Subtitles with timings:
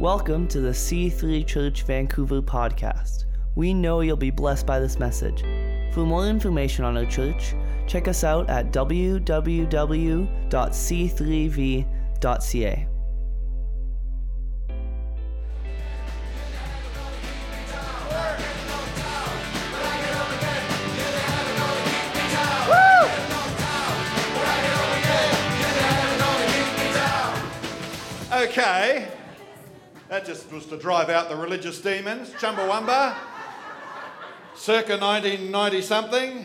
[0.00, 3.24] Welcome to the C3 Church Vancouver podcast.
[3.54, 5.40] We know you'll be blessed by this message.
[5.94, 7.54] For more information on our church,
[7.86, 9.68] check us out at www.c3v.ca.
[28.32, 29.15] Okay.
[30.08, 32.30] That just was to drive out the religious demons.
[32.30, 33.16] Chumbawamba.
[34.54, 36.44] Circa 1990 something.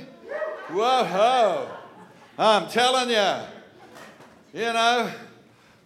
[0.70, 1.70] Whoa ho.
[2.40, 4.60] I'm telling you.
[4.60, 5.12] You know,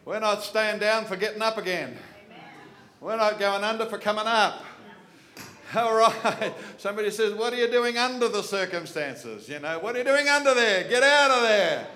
[0.05, 1.97] we're not staying down for getting up again.
[3.01, 4.63] We're not going under for coming up.
[5.75, 6.53] All right.
[6.77, 9.49] Somebody says, What are you doing under the circumstances?
[9.49, 10.87] You know, what are you doing under there?
[10.87, 11.87] Get out of there.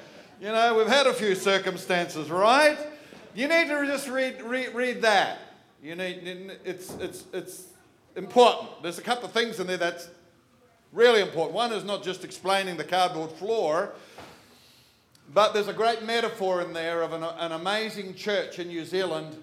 [0.42, 2.78] You know, we've had a few circumstances, right?
[3.34, 5.40] You need to just read, read, read that.
[5.82, 7.68] You need, it's, it's, it's
[8.18, 8.84] important.
[8.84, 10.10] There's a couple of things in there that's
[10.92, 11.54] really important.
[11.54, 13.94] One is not just explaining the cardboard floor,
[15.34, 19.38] but there's a great metaphor in there of an, an amazing church in New Zealand,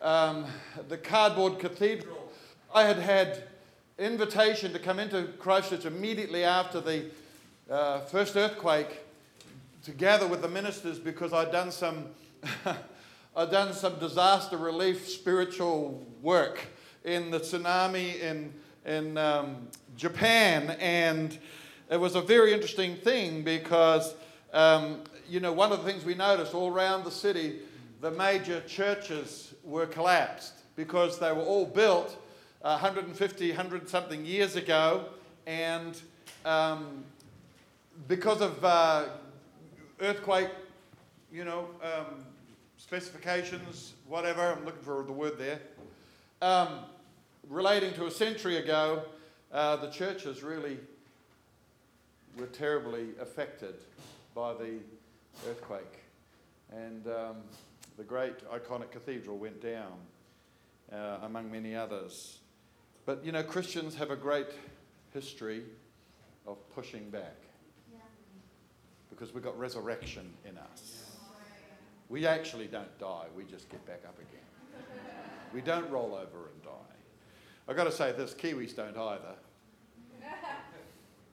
[0.00, 0.46] um,
[0.88, 2.30] the Cardboard Cathedral.
[2.72, 3.44] I had had
[3.98, 7.06] invitation to come into Christchurch immediately after the
[7.68, 9.00] uh, first earthquake
[9.84, 12.06] to gather with the ministers because I'd done some
[13.36, 16.66] I'd done some disaster relief spiritual work
[17.04, 18.52] in the tsunami in,
[18.84, 20.76] in um, Japan.
[20.80, 21.38] And
[21.88, 24.14] it was a very interesting thing because,
[24.52, 27.60] um, you know, one of the things we noticed all around the city,
[28.00, 32.20] the major churches were collapsed because they were all built
[32.62, 35.04] 150, 100 something years ago.
[35.46, 35.96] And
[36.44, 37.04] um,
[38.08, 39.04] because of uh,
[40.00, 40.48] earthquake,
[41.32, 42.24] you know, um,
[42.80, 45.60] specifications, whatever, I'm looking for the word there,
[46.40, 46.80] um,
[47.48, 49.02] relating to a century ago,
[49.52, 50.78] uh, the churches really
[52.38, 53.74] were terribly affected
[54.34, 54.78] by the
[55.48, 55.98] earthquake.
[56.72, 57.36] And um,
[57.98, 59.92] the great iconic cathedral went down,
[60.90, 62.38] uh, among many others.
[63.04, 64.48] But you know, Christians have a great
[65.12, 65.64] history
[66.46, 67.36] of pushing back
[69.10, 71.09] because we've got resurrection in us.
[72.10, 74.84] We actually don't die, we just get back up again.
[75.54, 76.70] we don't roll over and die.
[77.68, 79.34] I've got to say this Kiwis don't either.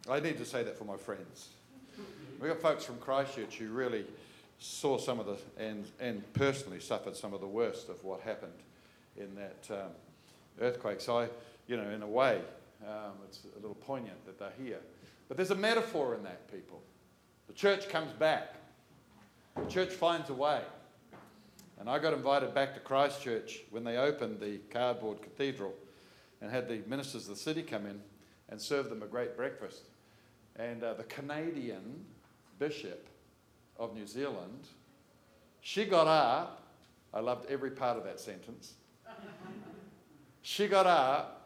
[0.09, 1.49] I need to say that for my friends.
[2.39, 4.05] We've got folks from Christchurch who really
[4.59, 8.53] saw some of the, and, and personally suffered some of the worst of what happened
[9.17, 9.91] in that um,
[10.61, 11.01] earthquake.
[11.01, 11.27] So, I,
[11.67, 12.39] you know, in a way,
[12.85, 14.79] um, it's a little poignant that they're here.
[15.27, 16.81] But there's a metaphor in that, people.
[17.47, 18.53] The church comes back.
[19.63, 20.61] The church finds a way.
[21.79, 25.73] And I got invited back to Christchurch when they opened the cardboard cathedral
[26.41, 28.01] and had the ministers of the city come in
[28.49, 29.83] and serve them a great breakfast.
[30.55, 32.05] And uh, the Canadian
[32.59, 33.07] bishop
[33.77, 34.67] of New Zealand,
[35.61, 36.63] she got up.
[37.13, 38.73] I loved every part of that sentence.
[40.41, 41.36] she got up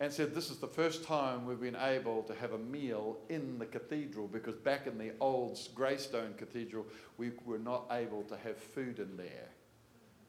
[0.00, 3.58] and said, This is the first time we've been able to have a meal in
[3.58, 6.86] the cathedral because back in the old Greystone Cathedral,
[7.16, 9.48] we were not able to have food in there.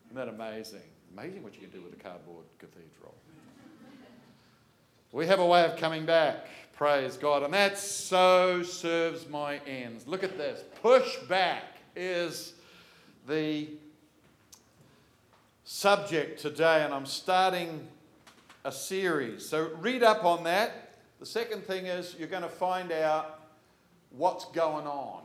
[0.07, 0.81] Isn't that amazing?
[1.13, 3.13] Amazing what you can do with a cardboard cathedral.
[5.11, 10.05] We have a way of coming back, praise God, and that so serves my ends.
[10.05, 10.63] Look at this.
[10.83, 11.63] Push back
[11.95, 12.53] is
[13.27, 13.69] the
[15.63, 17.87] subject today, and I'm starting
[18.69, 19.49] a series.
[19.49, 20.91] So read up on that.
[21.19, 23.39] The second thing is you're going to find out
[24.11, 25.23] what's going on.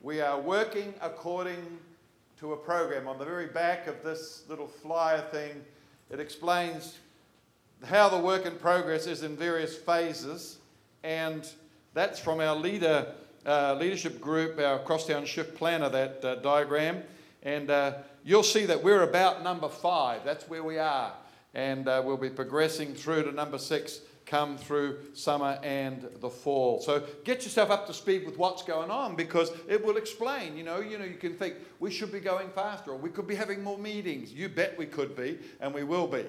[0.00, 1.78] We are working according
[2.40, 3.08] to a program.
[3.08, 5.62] On the very back of this little flyer thing,
[6.08, 6.96] it explains
[7.84, 10.56] how the work in progress is in various phases,
[11.04, 11.46] and
[11.92, 13.12] that's from our leader
[13.44, 17.02] uh, leadership group, our crosstown shift planner, that uh, diagram,
[17.42, 17.92] and uh,
[18.24, 20.24] you'll see that we're about number five.
[20.24, 21.12] That's where we are
[21.56, 26.80] and uh, we'll be progressing through to number six come through summer and the fall.
[26.82, 30.56] So get yourself up to speed with what's going on because it will explain.
[30.56, 33.26] You know, you know, you can think we should be going faster or we could
[33.26, 34.32] be having more meetings.
[34.32, 36.26] You bet we could be, and we will be.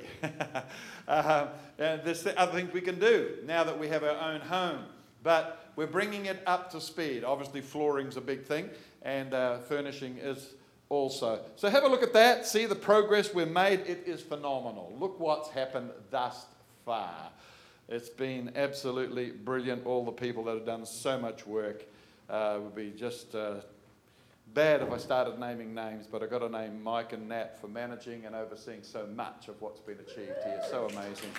[1.07, 1.47] uh,
[1.79, 4.83] and there's other things we can do now that we have our own home.
[5.23, 7.23] But we're bringing it up to speed.
[7.23, 8.69] Obviously, flooring's a big thing,
[9.01, 10.53] and uh, furnishing is
[10.89, 11.41] also.
[11.55, 13.81] So have a look at that, see the progress we've made.
[13.81, 14.95] It is phenomenal.
[14.99, 16.45] Look what's happened thus
[16.85, 17.29] far.
[17.89, 19.85] It's been absolutely brilliant.
[19.85, 21.85] All the people that have done so much work
[22.29, 23.55] uh, would be just uh,
[24.53, 27.67] bad if I started naming names, but I've got to name Mike and Nat for
[27.67, 30.61] managing and overseeing so much of what's been achieved here.
[30.69, 31.31] So amazing.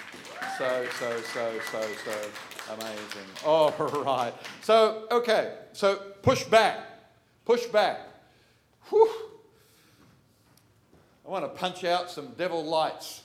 [0.57, 3.29] So, so, so, so, so amazing.
[3.45, 3.75] All
[4.05, 4.33] right.
[4.63, 5.55] So, okay.
[5.73, 6.79] So, push back.
[7.45, 8.01] Push back.
[8.89, 9.28] Whew.
[11.29, 13.23] I want to punch out some devil lights.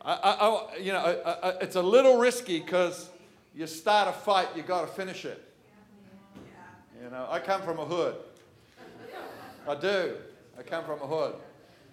[0.00, 3.10] I, I, I you know, I, it's a little risky because
[3.54, 5.46] you start a fight, you got to finish it.
[7.04, 8.16] You know, I come from a hood.
[9.68, 10.14] I do.
[10.58, 11.34] I come from a hood,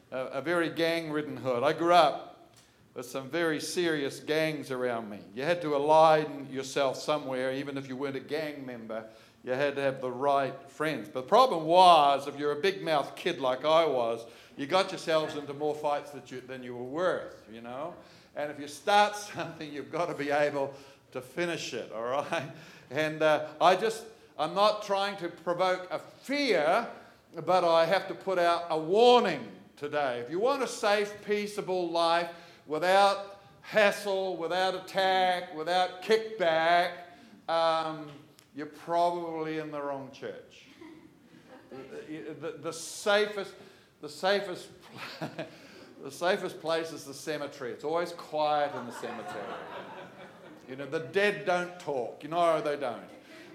[0.10, 1.62] a, a very gang ridden hood.
[1.62, 2.50] I grew up
[2.94, 5.20] with some very serious gangs around me.
[5.36, 9.04] You had to align yourself somewhere, even if you weren't a gang member.
[9.44, 11.08] You had to have the right friends.
[11.08, 14.26] But the problem was, if you're a big mouth kid like I was,
[14.58, 17.94] you got yourselves into more fights you, than you were worth, you know?
[18.36, 20.74] And if you start something, you've got to be able
[21.14, 22.52] to finish it, all right?
[22.92, 24.04] And uh, I just,
[24.38, 26.88] I'm not trying to provoke a fear,
[27.46, 29.48] but I have to put out a warning
[29.78, 30.20] today.
[30.20, 32.30] If you want a safe, peaceable life
[32.68, 36.92] without hassle, without attack, without kickback,
[37.48, 38.08] um,
[38.60, 40.66] you're probably in the wrong church.
[41.72, 43.54] the, the, the, safest,
[44.02, 44.68] the safest,
[46.04, 47.72] the safest place is the cemetery.
[47.72, 49.46] It's always quiet in the cemetery.
[50.68, 52.22] You know, the dead don't talk.
[52.22, 53.02] You know, they don't.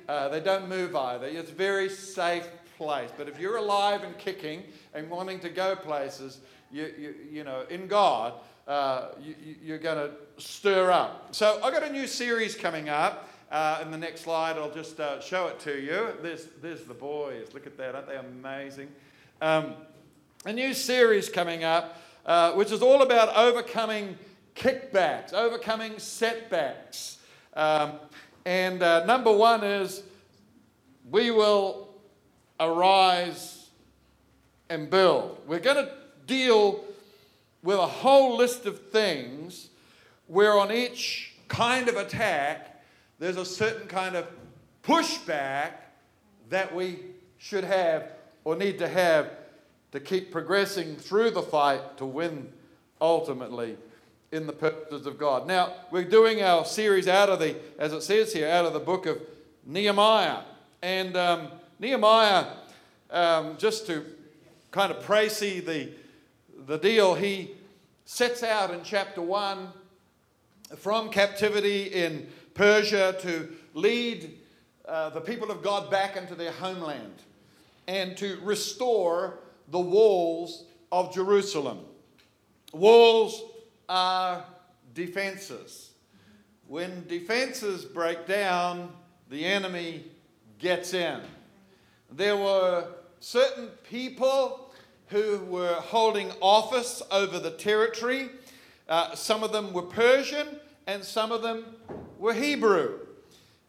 [0.08, 1.26] Uh, they don't move either.
[1.26, 2.48] It's a very safe
[2.78, 3.10] place.
[3.14, 4.62] But if you're alive and kicking
[4.94, 6.40] and wanting to go places,
[6.72, 8.32] you, you, you know, in God,
[8.66, 9.08] uh,
[9.62, 11.34] you, are going to stir up.
[11.34, 13.28] So I've got a new series coming up.
[13.54, 16.08] Uh, in the next slide, I'll just uh, show it to you.
[16.20, 17.54] There's, there's the boys.
[17.54, 17.94] Look at that.
[17.94, 18.88] Aren't they amazing?
[19.40, 19.74] Um,
[20.44, 24.18] a new series coming up, uh, which is all about overcoming
[24.56, 27.18] kickbacks, overcoming setbacks.
[27.54, 27.92] Um,
[28.44, 30.02] and uh, number one is
[31.08, 31.94] we will
[32.58, 33.68] arise
[34.68, 35.38] and build.
[35.46, 35.92] We're going to
[36.26, 36.84] deal
[37.62, 39.68] with a whole list of things
[40.26, 42.73] where on each kind of attack,
[43.18, 44.26] there's a certain kind of
[44.82, 45.72] pushback
[46.50, 46.98] that we
[47.38, 48.10] should have
[48.44, 49.30] or need to have
[49.92, 52.52] to keep progressing through the fight to win
[53.00, 53.76] ultimately
[54.32, 55.46] in the purposes of God.
[55.46, 58.80] Now, we're doing our series out of the, as it says here, out of the
[58.80, 59.20] book of
[59.64, 60.40] Nehemiah.
[60.82, 62.46] And um, Nehemiah,
[63.10, 64.04] um, just to
[64.72, 65.90] kind of précis the,
[66.66, 67.52] the deal, he
[68.04, 69.68] sets out in chapter 1
[70.76, 74.38] from captivity in Persia to lead
[74.86, 77.22] uh, the people of God back into their homeland
[77.86, 81.80] and to restore the walls of Jerusalem.
[82.72, 83.42] Walls
[83.88, 84.44] are
[84.94, 85.90] defenses.
[86.66, 88.92] When defenses break down,
[89.28, 90.04] the enemy
[90.58, 91.20] gets in.
[92.10, 92.86] There were
[93.20, 94.72] certain people
[95.08, 98.30] who were holding office over the territory.
[98.88, 100.46] Uh, some of them were Persian
[100.86, 101.64] and some of them
[102.18, 103.00] were Hebrew.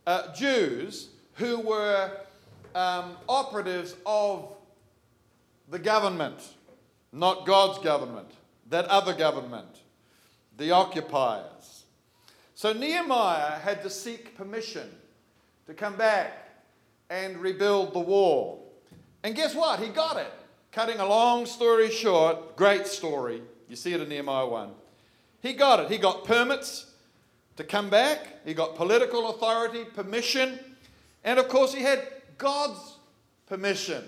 [0.05, 2.11] Uh, Jews who were
[2.75, 4.53] um, operatives of
[5.69, 6.37] the government,
[7.11, 8.29] not God's government,
[8.69, 9.81] that other government
[10.57, 11.83] the occupiers.
[12.53, 14.89] So Nehemiah had to seek permission
[15.67, 16.49] to come back
[17.09, 18.73] and rebuild the wall.
[19.23, 19.79] And guess what?
[19.79, 20.31] He got it.
[20.71, 23.41] Cutting a long story short, great story.
[23.67, 24.69] You see it in Nehemiah 1.
[25.41, 25.91] He got it.
[25.91, 26.91] He got permits
[27.57, 30.59] to come back, he got political authority, permission,
[31.23, 32.05] and of course, he had
[32.37, 32.97] God's
[33.47, 34.03] permission.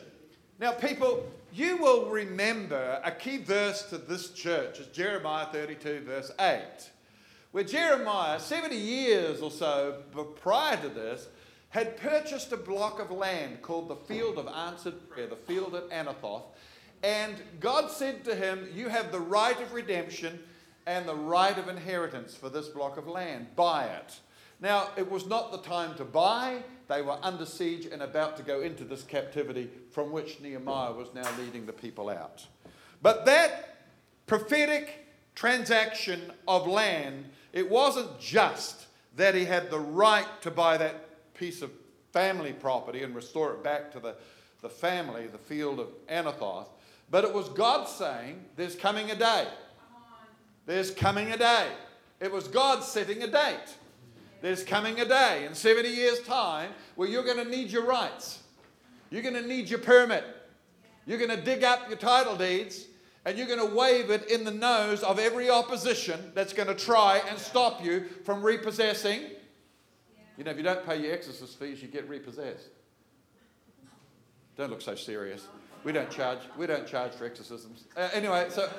[0.59, 6.31] Now, people, you will remember a key verse to this church is Jeremiah 32, verse
[6.39, 6.61] 8,
[7.51, 10.03] where Jeremiah, 70 years or so
[10.35, 11.27] prior to this,
[11.69, 15.89] had purchased a block of land called the Field of Answered Prayer, the field at
[15.89, 16.43] Anathoth.
[17.03, 20.39] And God said to him, You have the right of redemption
[20.87, 23.47] and the right of inheritance for this block of land.
[23.55, 24.19] Buy it.
[24.61, 26.63] Now, it was not the time to buy.
[26.87, 31.09] They were under siege and about to go into this captivity from which Nehemiah was
[31.13, 32.47] now leading the people out.
[33.01, 33.75] But that
[34.25, 41.33] prophetic transaction of land, it wasn't just that he had the right to buy that
[41.33, 41.69] piece of
[42.13, 44.15] family property and restore it back to the,
[44.61, 46.69] the family, the field of Anathoth,
[47.11, 49.47] but it was God saying, There's coming a day.
[50.67, 51.67] There's coming a day.
[52.19, 53.75] It was God setting a date.
[54.41, 58.43] There's coming a day in 70 years' time where you're going to need your rights.
[59.09, 60.25] You're going to need your permit.
[61.05, 62.85] You're going to dig up your title deeds
[63.25, 66.75] and you're going to wave it in the nose of every opposition that's going to
[66.75, 69.21] try and stop you from repossessing.
[70.37, 72.67] You know, if you don't pay your exorcist fees, you get repossessed.
[74.57, 75.47] Don't look so serious.
[75.83, 76.39] We don't charge.
[76.57, 77.85] We don't charge for exorcisms.
[77.95, 78.69] Uh, anyway, so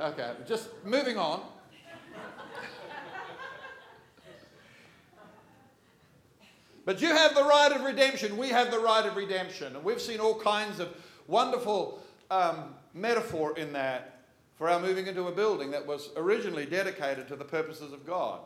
[0.00, 1.42] okay, just moving on.
[6.84, 8.36] But you have the right of redemption.
[8.36, 9.76] We have the right of redemption.
[9.76, 10.88] And we've seen all kinds of
[11.28, 14.20] wonderful um, metaphor in that
[14.56, 18.40] for our moving into a building that was originally dedicated to the purposes of God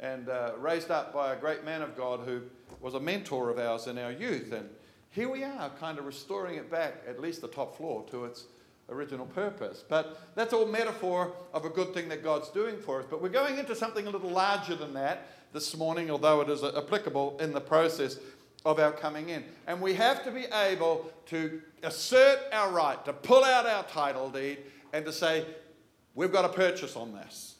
[0.00, 2.42] and uh, raised up by a great man of God who
[2.80, 4.52] was a mentor of ours in our youth.
[4.52, 4.68] And
[5.10, 8.44] here we are, kind of restoring it back, at least the top floor, to its
[8.88, 9.84] original purpose.
[9.88, 13.06] But that's all metaphor of a good thing that God's doing for us.
[13.08, 16.62] But we're going into something a little larger than that this morning, although it is
[16.62, 18.18] uh, applicable in the process
[18.64, 19.44] of our coming in.
[19.66, 24.30] And we have to be able to assert our right, to pull out our title
[24.30, 24.58] deed,
[24.92, 25.44] and to say,
[26.14, 27.56] We've got a purchase on this.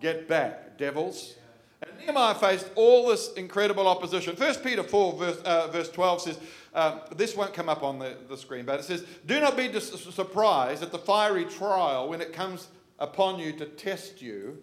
[0.00, 1.34] Get back, devils.
[1.82, 4.34] And Nehemiah faced all this incredible opposition.
[4.36, 6.38] 1 Peter 4, verse, uh, verse 12 says,
[6.74, 9.68] um, this won't come up on the, the screen, but it says, Do not be
[9.68, 12.68] dis- surprised at the fiery trial when it comes
[12.98, 14.58] upon you to test you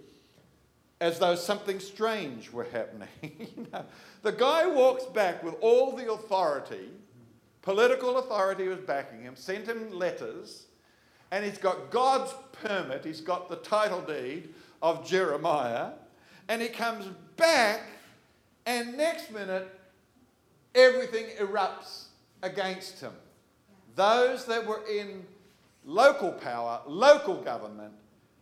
[1.02, 3.10] as though something strange were happening.
[3.22, 3.84] you know,
[4.22, 6.90] the guy walks back with all the authority,
[7.62, 10.68] political authority was backing him, sent him letters,
[11.32, 14.54] and he's got God's permit, he's got the title deed
[14.84, 15.94] of Jeremiah,
[16.48, 17.06] and he comes
[17.38, 17.82] back,
[18.66, 19.68] and next minute,
[20.76, 22.06] everything erupts
[22.42, 23.14] against him.
[23.96, 25.26] Those that were in
[25.86, 27.94] local power, local government,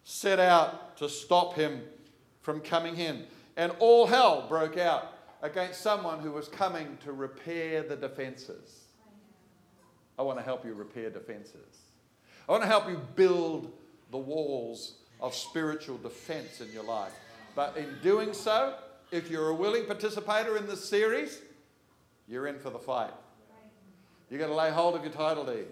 [0.04, 1.82] set out to stop him
[2.42, 3.26] from coming in.
[3.58, 8.86] And all hell broke out against someone who was coming to repair the defenses.
[10.18, 11.80] I want to help you repair defenses.
[12.48, 13.72] I want to help you build
[14.12, 17.14] the walls of spiritual defense in your life.
[17.56, 18.76] But in doing so,
[19.12, 21.42] if you're a willing participator in this series,
[22.28, 23.12] you're in for the fight.
[24.30, 25.66] You've got to lay hold of your title deed.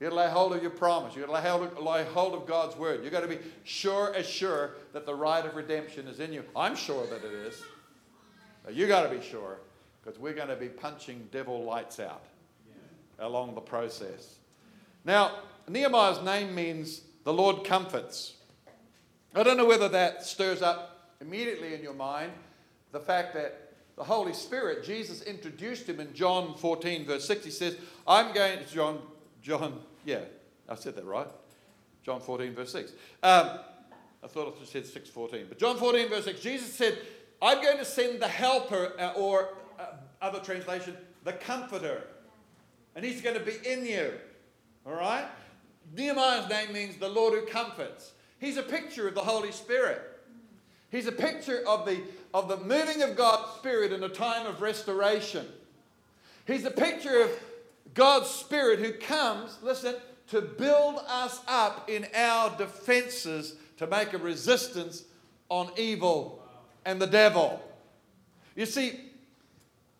[0.00, 1.14] You've got to lay hold of your promise.
[1.14, 3.04] You've got to lay hold, of, lay hold of God's word.
[3.04, 6.44] You've got to be sure as sure that the right of redemption is in you.
[6.56, 7.62] I'm sure that it is.
[8.64, 9.58] But You've got to be sure
[10.02, 12.24] because we're going to be punching devil lights out
[13.18, 14.36] along the process.
[15.04, 18.34] Now, Nehemiah's name means the Lord comforts.
[19.34, 22.32] I don't know whether that stirs up immediately in your mind
[22.92, 27.44] the fact that the Holy Spirit, Jesus introduced him in John 14, verse 6.
[27.44, 29.00] He says, I'm going to, John,
[29.42, 30.20] John, yeah,
[30.68, 31.28] I said that right.
[32.02, 32.92] John 14, verse 6.
[33.22, 33.58] Um,
[34.22, 35.48] I thought I said 6.14.
[35.48, 36.98] But John 14, verse 6, Jesus said,
[37.40, 39.86] I'm going to send the helper, uh, or uh,
[40.20, 42.04] other translation, the comforter.
[42.96, 44.12] And he's going to be in you.
[44.86, 45.26] All right?
[45.94, 48.12] Nehemiah's name means the Lord who comforts.
[48.38, 50.13] He's a picture of the Holy Spirit.
[50.94, 52.00] He's a picture of the,
[52.32, 55.44] of the moving of God's Spirit in a time of restoration.
[56.46, 57.30] He's a picture of
[57.94, 59.96] God's Spirit who comes, listen,
[60.28, 65.02] to build us up in our defenses to make a resistance
[65.48, 66.40] on evil
[66.84, 67.60] and the devil.
[68.54, 69.00] You see,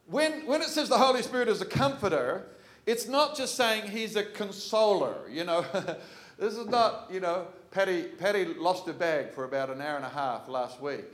[0.07, 2.47] when, when it says the Holy Spirit is a comforter,
[2.87, 5.29] it's not just saying he's a consoler.
[5.29, 5.67] You know,
[6.39, 10.05] this is not, you know, Patty, Patty lost her bag for about an hour and
[10.05, 11.05] a half last week,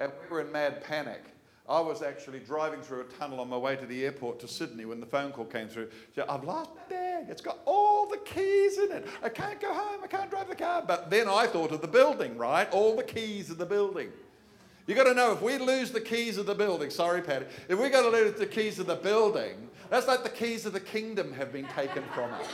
[0.00, 1.22] and we were in mad panic.
[1.68, 4.84] I was actually driving through a tunnel on my way to the airport to Sydney
[4.84, 5.88] when the phone call came through.
[6.14, 7.26] Said, I've lost my bag.
[7.28, 9.06] It's got all the keys in it.
[9.22, 10.00] I can't go home.
[10.02, 10.82] I can't drive the car.
[10.86, 12.68] But then I thought of the building, right?
[12.72, 14.10] All the keys of the building.
[14.86, 17.78] You've got to know if we lose the keys of the building, sorry, Patty, if
[17.78, 20.80] we've got to lose the keys of the building, that's like the keys of the
[20.80, 22.48] kingdom have been taken from us.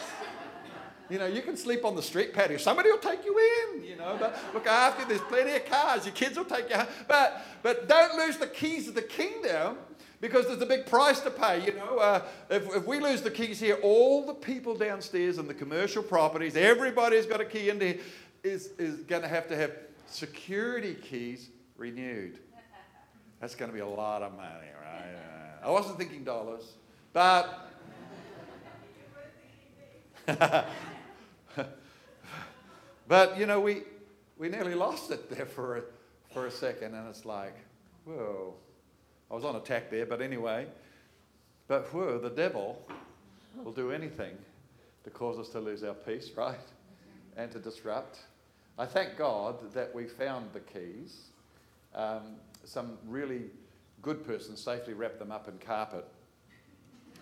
[1.11, 2.59] You know, you can sleep on the street patio.
[2.59, 4.17] Somebody will take you in, you know.
[4.21, 5.09] But look after you.
[5.09, 6.05] There's plenty of cars.
[6.05, 6.87] Your kids will take you home.
[7.07, 9.79] But, but don't lose the keys of the kingdom
[10.21, 11.65] because there's a big price to pay.
[11.65, 15.49] You know, uh, if, if we lose the keys here, all the people downstairs and
[15.49, 17.97] the commercial properties, everybody's got a key in there,
[18.43, 19.73] is, is going to have to have
[20.09, 21.49] security keys
[21.79, 22.39] renewed.
[23.41, 25.15] That's going to be a lot of money, right?
[25.63, 26.75] Uh, I wasn't thinking dollars,
[27.15, 27.65] but.
[33.09, 33.85] But, you know, we,
[34.37, 35.83] we nearly lost it there for a,
[36.35, 37.57] for a second, and it's like,
[38.05, 38.55] whoa.
[39.31, 40.67] I was on attack there, but anyway.
[41.69, 42.81] But whoa, the devil
[43.65, 44.37] will do anything
[45.05, 46.57] to cause us to lose our peace, right?
[47.37, 48.19] And to disrupt.
[48.79, 51.29] I thank God that we found the keys.
[51.95, 53.45] Um, some really
[54.03, 56.07] good person safely wrapped them up in carpet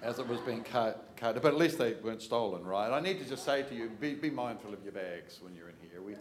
[0.07, 1.35] as it was being cut, cut.
[1.43, 2.91] But at least they weren't stolen, right?
[2.91, 5.69] I need to just say to you, be, be mindful of your bags when you're
[5.69, 6.01] in here.
[6.01, 6.15] We,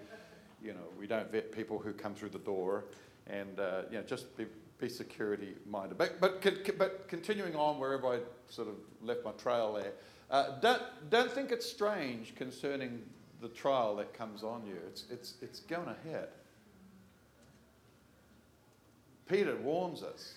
[0.63, 2.85] you know, we don't vet people who come through the door,
[3.27, 4.47] and uh, you know, just be,
[4.79, 5.99] be security minded.
[5.99, 6.41] But, but,
[6.79, 9.93] but continuing on wherever I sort of left my trail there,
[10.31, 13.03] uh, don't, don't think it's strange concerning
[13.39, 14.77] the trial that comes on you.
[14.87, 16.29] It's, it's, it's going ahead.
[19.27, 20.33] Peter warns us.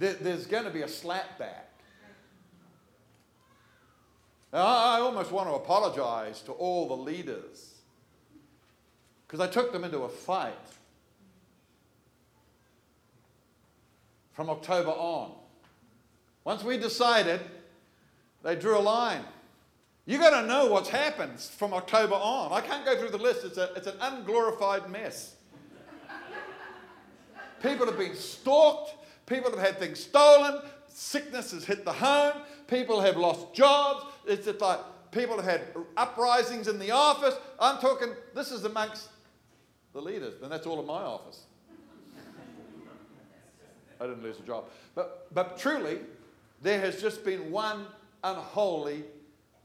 [0.00, 1.68] There, there's going to be a slapback.
[4.50, 7.74] Now, I almost want to apologize to all the leaders
[9.26, 10.54] because I took them into a fight
[14.32, 15.32] from October on.
[16.44, 17.42] Once we decided,
[18.42, 19.22] they drew a line.
[20.06, 22.54] You've got to know what's happened from October on.
[22.54, 23.44] I can't go through the list.
[23.44, 25.36] It's, a, it's an unglorified mess.
[27.62, 28.94] People have been stalked.
[29.30, 30.60] People have had things stolen.
[30.88, 32.42] Sickness has hit the home.
[32.66, 34.04] People have lost jobs.
[34.26, 34.80] It's just like
[35.12, 35.62] people have had
[35.96, 37.36] uprisings in the office.
[37.60, 39.08] I'm talking, this is amongst
[39.92, 41.44] the leaders, and that's all in my office.
[44.00, 44.64] I didn't lose a job.
[44.96, 46.00] But, but truly,
[46.60, 47.86] there has just been one
[48.24, 49.04] unholy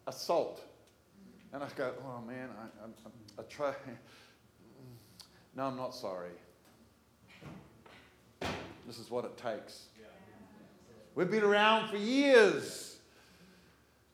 [0.05, 0.62] assault.
[1.53, 3.74] And I go, oh man, I, I, I try.
[5.57, 6.31] No, I'm not sorry.
[8.85, 9.85] This is what it takes.
[11.15, 12.97] We've been around for years.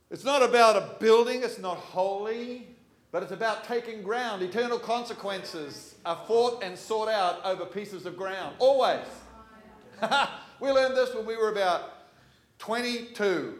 [0.10, 2.68] It's not about a building, it's not holy,
[3.12, 4.42] but it's about taking ground.
[4.42, 8.56] Eternal consequences are fought and sought out over pieces of ground.
[8.60, 9.06] Always.
[10.60, 11.94] we learned this when we were about
[12.60, 13.60] 22.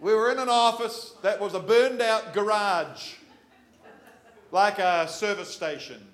[0.00, 3.14] We were in an office that was a burned out garage,
[4.50, 6.06] like a service station,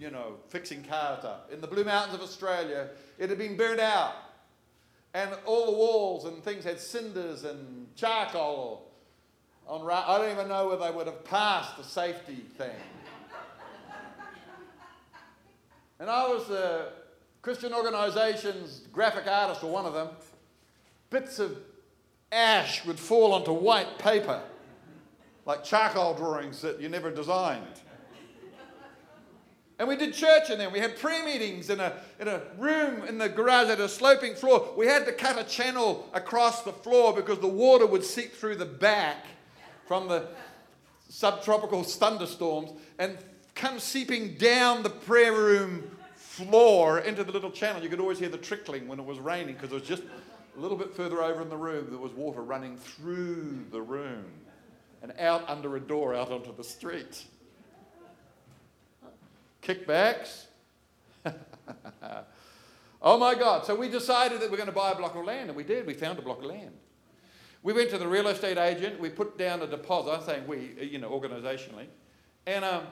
[0.00, 1.50] you know, fixing cars up.
[1.52, 2.88] In the Blue Mountains of Australia,
[3.18, 4.14] it had been burned out.
[5.12, 8.88] And all the walls and things had cinders and charcoal
[9.66, 9.88] on.
[9.90, 12.70] I don't even know whether they would have passed the safety thing.
[15.98, 16.92] and I was the
[17.42, 20.08] Christian organization's graphic artist, or one of them,
[21.10, 21.58] bits of
[22.32, 24.40] ash would fall onto white paper,
[25.44, 27.80] like charcoal drawings that you never designed.
[29.80, 30.68] And we did church in there.
[30.68, 34.34] We had prayer meetings in a, in a room in the garage at a sloping
[34.34, 34.74] floor.
[34.76, 38.56] We had to cut a channel across the floor because the water would seep through
[38.56, 39.24] the back
[39.86, 40.28] from the
[41.08, 43.16] subtropical thunderstorms and
[43.54, 47.82] come seeping down the prayer room floor into the little channel.
[47.82, 50.02] You could always hear the trickling when it was raining because it was just
[50.58, 54.26] a little bit further over in the room, there was water running through the room
[55.02, 57.24] and out under a door out onto the street.
[59.62, 60.46] Kickbacks.
[63.02, 63.64] oh my God.
[63.64, 65.86] So we decided that we're going to buy a block of land, and we did.
[65.86, 66.72] We found a block of land.
[67.62, 68.98] We went to the real estate agent.
[68.98, 71.86] We put down a deposit, saying we, you know, organizationally.
[72.46, 72.84] And um,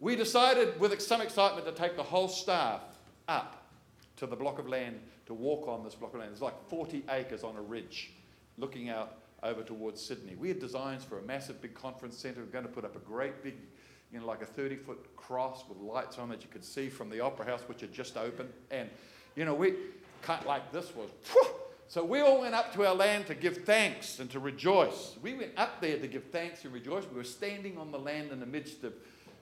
[0.00, 2.80] we decided with some excitement to take the whole staff
[3.28, 3.66] up
[4.16, 6.32] to the block of land to walk on this block of land.
[6.32, 8.12] It's like 40 acres on a ridge
[8.58, 10.36] looking out over towards Sydney.
[10.36, 12.40] We had designs for a massive big conference centre.
[12.40, 13.54] We are going to put up a great big,
[14.12, 17.08] you know, like a 30 foot cross with lights on that you could see from
[17.08, 18.50] the Opera House, which had just opened.
[18.70, 18.90] And,
[19.34, 19.74] you know, we
[20.20, 21.08] cut like this was.
[21.88, 25.16] So we all went up to our land to give thanks and to rejoice.
[25.22, 27.04] We went up there to give thanks and rejoice.
[27.10, 28.94] We were standing on the land in the midst of,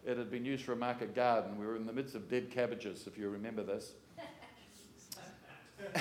[0.05, 1.59] it had been used for a market garden.
[1.59, 3.93] We were in the midst of dead cabbages, if you remember this.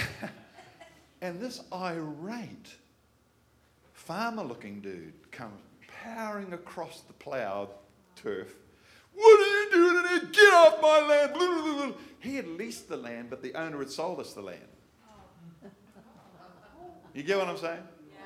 [1.21, 2.75] and this irate,
[3.93, 5.61] farmer looking dude comes
[6.03, 7.69] powering across the ploughed
[8.21, 8.53] turf.
[9.13, 10.29] What are you doing in here?
[10.31, 11.93] Get off my land!
[12.19, 14.59] He had leased the land, but the owner had sold us the land.
[17.13, 17.81] You get what I'm saying?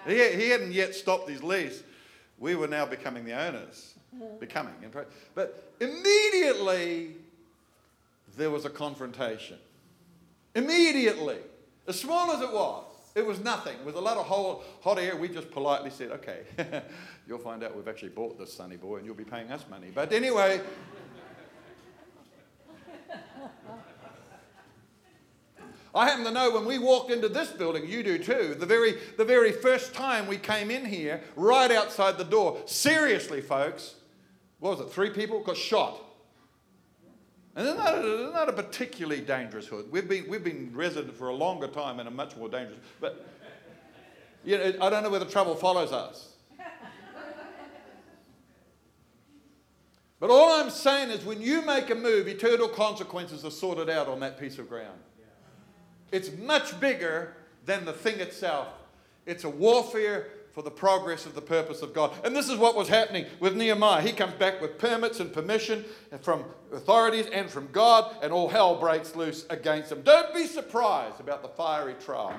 [0.08, 0.30] Yeah.
[0.30, 1.84] He, he hadn't yet stopped his lease.
[2.38, 3.94] We were now becoming the owners.
[4.40, 4.74] Becoming.
[5.34, 7.16] But immediately
[8.38, 9.58] there was a confrontation.
[10.54, 11.38] Immediately.
[11.88, 13.76] As small as it was, it was nothing.
[13.86, 14.26] With a lot of
[14.82, 16.40] hot air, we just politely said, okay,
[17.28, 19.92] you'll find out we've actually bought this sunny boy and you'll be paying us money.
[19.94, 20.60] But anyway,
[25.96, 28.96] I happen to know when we walked into this building, you do too, the very,
[29.18, 33.94] the very first time we came in here, right outside the door, seriously, folks,
[34.60, 36.02] what was it, three people got shot
[37.56, 39.92] and not, they're a particularly dangerous hood.
[39.92, 42.80] We've been, we've been resident for a longer time and a much more dangerous.
[43.00, 43.28] But
[44.44, 46.30] you know, I don't know whether trouble follows us.
[50.20, 54.08] But all I'm saying is when you make a move, eternal consequences are sorted out
[54.08, 54.98] on that piece of ground.
[56.14, 57.36] It's much bigger
[57.66, 58.70] than the thing itself.
[59.26, 62.14] It's a warfare for the progress of the purpose of God.
[62.24, 64.02] And this is what was happening with Nehemiah.
[64.02, 65.84] He comes back with permits and permission
[66.22, 70.04] from authorities and from God, and all hell breaks loose against him.
[70.04, 72.36] Don't be surprised about the fiery trial.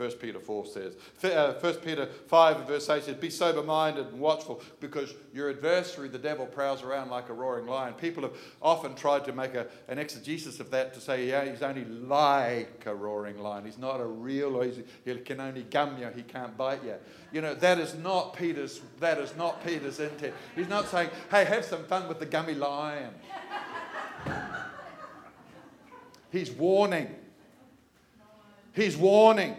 [0.00, 0.94] 1 Peter 4 says.
[1.20, 5.50] 1 uh, Peter 5 and verse 8 says, Be sober minded and watchful because your
[5.50, 7.92] adversary, the devil, prowls around like a roaring lion.
[7.92, 8.32] People have
[8.62, 12.82] often tried to make a, an exegesis of that to say, yeah, he's only like
[12.86, 13.66] a roaring lion.
[13.66, 16.94] He's not a real, he can only gum you, he can't bite you.
[17.30, 20.32] You know, that is not Peter's, that is not Peter's intent.
[20.56, 23.12] He's not saying, hey, have some fun with the gummy lion.
[26.32, 27.14] He's warning.
[28.72, 29.56] He's warning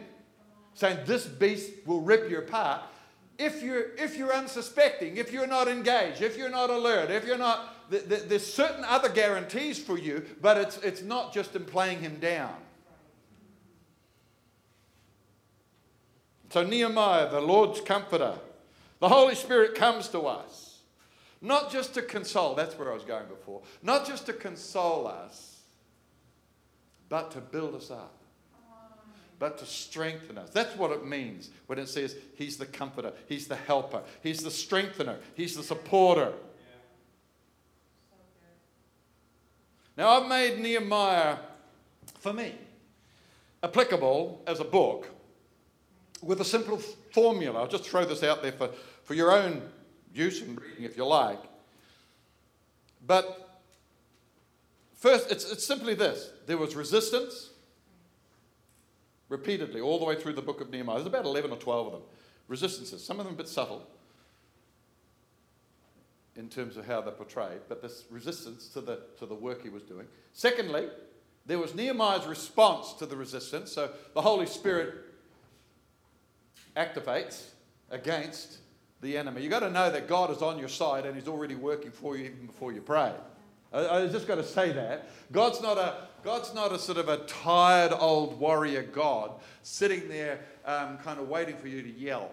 [0.73, 2.81] saying this beast will rip you apart
[3.41, 7.37] if you're, if you're unsuspecting, if you're not engaged, if you're not alert, if you're
[7.37, 11.65] not, th- th- there's certain other guarantees for you, but it's, it's not just in
[11.65, 12.53] playing him down.
[16.49, 18.35] So, Nehemiah, the Lord's comforter,
[18.99, 20.79] the Holy Spirit comes to us,
[21.41, 25.61] not just to console, that's where I was going before, not just to console us,
[27.09, 28.20] but to build us up
[29.41, 30.51] but to strengthen us.
[30.51, 34.51] That's what it means when it says He's the comforter, He's the helper, He's the
[34.51, 36.31] strengthener, He's the supporter.
[39.97, 41.37] Now, I've made Nehemiah,
[42.19, 42.53] for me,
[43.63, 45.07] applicable as a book
[46.21, 47.61] with a simple formula.
[47.61, 48.69] I'll just throw this out there for,
[49.03, 49.63] for your own
[50.13, 51.39] use and reading if you like.
[53.07, 53.59] But
[54.93, 57.50] first, it's, it's simply this there was resistance,
[59.31, 60.97] repeatedly, all the way through the book of Nehemiah.
[60.97, 62.01] There's about 11 or 12 of them.
[62.49, 63.87] Resistances, some of them a bit subtle
[66.35, 69.69] in terms of how they're portrayed, but this resistance to the, to the work he
[69.69, 70.05] was doing.
[70.33, 70.89] Secondly,
[71.45, 73.71] there was Nehemiah's response to the resistance.
[73.71, 74.95] So the Holy Spirit
[76.75, 77.45] activates
[77.89, 78.57] against
[78.99, 79.41] the enemy.
[79.41, 82.17] You've got to know that God is on your side and He's already working for
[82.17, 83.13] you even before you pray.
[83.73, 85.07] I, just got to say that.
[85.31, 89.31] God's not a God's not a sort of a tired old warrior God
[89.63, 92.31] sitting there um, kind of waiting for you to yell.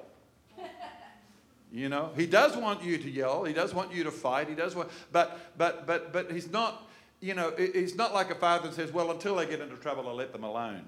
[1.71, 3.45] You know, he does want you to yell.
[3.45, 4.49] He does want you to fight.
[4.49, 6.85] He does want, but but but but he's not.
[7.21, 10.09] You know, he's not like a father that says, "Well, until they get into trouble,
[10.09, 10.85] I'll let them alone."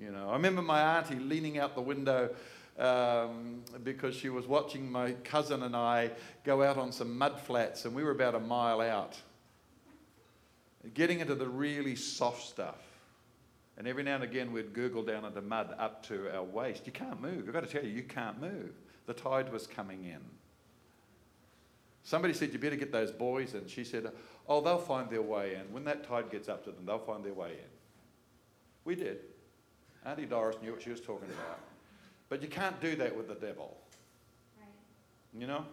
[0.00, 2.30] You know, I remember my auntie leaning out the window
[2.78, 6.12] um, because she was watching my cousin and I
[6.44, 9.16] go out on some mud flats, and we were about a mile out
[10.94, 12.82] getting into the really soft stuff.
[13.76, 16.86] And every now and again, we'd gurgle down into mud up to our waist.
[16.86, 17.44] You can't move.
[17.46, 18.72] I've got to tell you, you can't move.
[19.06, 20.20] The tide was coming in.
[22.02, 23.68] Somebody said, You better get those boys in.
[23.68, 24.10] She said,
[24.48, 25.72] Oh, they'll find their way in.
[25.72, 27.70] When that tide gets up to them, they'll find their way in.
[28.84, 29.18] We did.
[30.04, 31.58] Auntie Doris knew what she was talking about.
[32.28, 33.76] But you can't do that with the devil.
[34.58, 34.68] Right.
[35.40, 35.64] You know?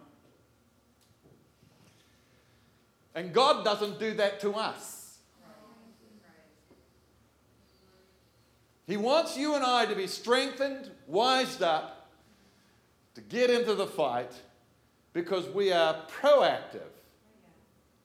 [3.14, 4.96] And God doesn't do that to us.
[8.86, 12.08] He wants you and I to be strengthened, wised up,
[13.14, 14.30] to get into the fight
[15.12, 16.92] because we are proactive,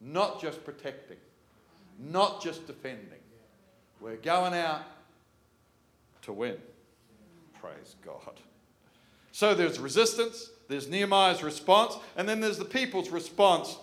[0.00, 1.18] not just protecting,
[1.98, 3.20] not just defending.
[4.00, 4.82] We're going out
[6.22, 6.56] to win.
[7.62, 8.34] Praise God.
[9.30, 13.76] So there's resistance, there's Nehemiah's response, and then there's the people's response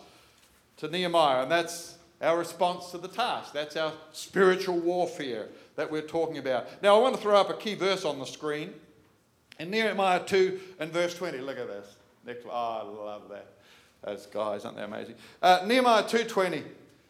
[0.77, 3.53] to Nehemiah, and that's our response to the task.
[3.53, 6.67] That's our spiritual warfare that we're talking about.
[6.83, 8.73] Now, I want to throw up a key verse on the screen.
[9.59, 11.95] In Nehemiah 2 and verse 20, look at this.
[12.25, 13.47] Next, oh, I love that.
[14.03, 15.15] Those guys, aren't they amazing?
[15.41, 16.63] Uh, Nehemiah 2.20,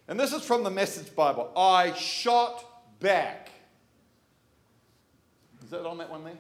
[0.08, 1.52] and this is from the Message Bible.
[1.58, 2.64] I shot
[3.00, 3.50] back.
[5.64, 6.34] Is that on that one there?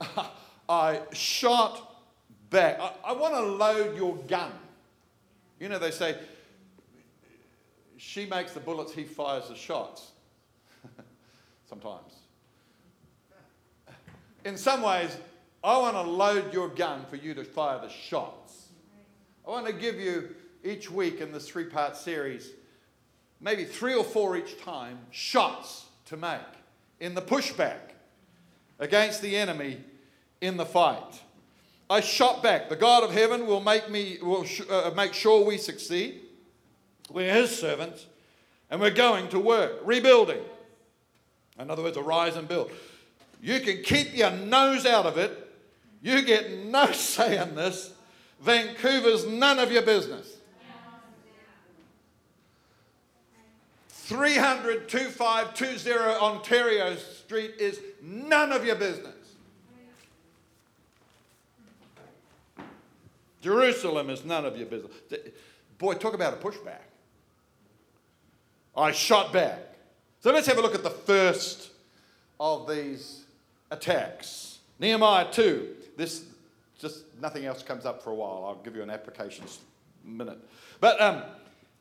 [0.68, 2.04] I shot
[2.50, 2.78] back.
[2.80, 4.52] I, I want to load your gun.
[5.58, 6.16] You know, they say,
[7.96, 10.12] she makes the bullets, he fires the shots.
[11.68, 12.14] Sometimes.
[14.44, 15.16] In some ways,
[15.64, 18.68] I want to load your gun for you to fire the shots.
[19.46, 22.52] I want to give you each week in this three part series,
[23.40, 26.40] maybe three or four each time, shots to make
[27.00, 27.87] in the pushback
[28.78, 29.78] against the enemy
[30.40, 31.22] in the fight.
[31.90, 32.68] I shot back.
[32.68, 36.20] The God of heaven will make, me, will sh- uh, make sure we succeed.
[37.10, 38.06] We're his servants,
[38.70, 40.40] and we're going to work, rebuilding.
[41.58, 42.70] In other words, arise and build.
[43.40, 45.48] You can keep your nose out of it.
[46.02, 47.92] You get no say in this.
[48.40, 50.34] Vancouver's none of your business.
[53.88, 56.96] 300 2520 Ontario
[57.28, 59.12] street is none of your business.
[63.42, 64.90] Jerusalem is none of your business.
[65.76, 66.80] Boy, talk about a pushback.
[68.74, 69.58] I shot back.
[70.20, 71.70] So let's have a look at the first
[72.40, 73.24] of these
[73.70, 74.60] attacks.
[74.78, 75.68] Nehemiah 2.
[75.98, 76.24] This
[76.80, 78.44] just nothing else comes up for a while.
[78.46, 79.44] I'll give you an application
[80.02, 80.38] minute.
[80.80, 81.24] But um,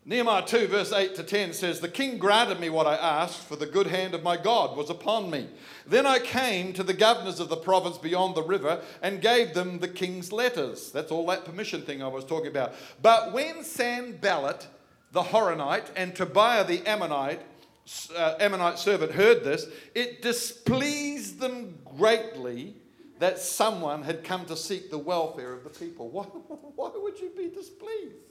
[0.10, 3.58] Nehemiah 2, verse 8 to 10 says, The king granted me what I asked, for
[3.58, 5.50] the good hand of my God was upon me.
[5.86, 9.80] Then I came to the governors of the province beyond the river and gave them
[9.80, 10.93] the king's letters.
[10.93, 12.74] That's all that permission thing I was talking about.
[13.02, 14.67] But when Sanballat,
[15.12, 17.41] the Horonite, and Tobiah the Ammonite,
[18.15, 22.78] uh, Ammonite servant heard this, it displeased them greatly
[23.20, 26.10] that someone had come to seek the welfare of the people.
[26.12, 28.27] Why, why would you be displeased?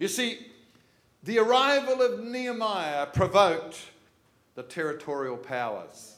[0.00, 0.38] You see,
[1.24, 3.78] the arrival of Nehemiah provoked
[4.54, 6.16] the territorial powers.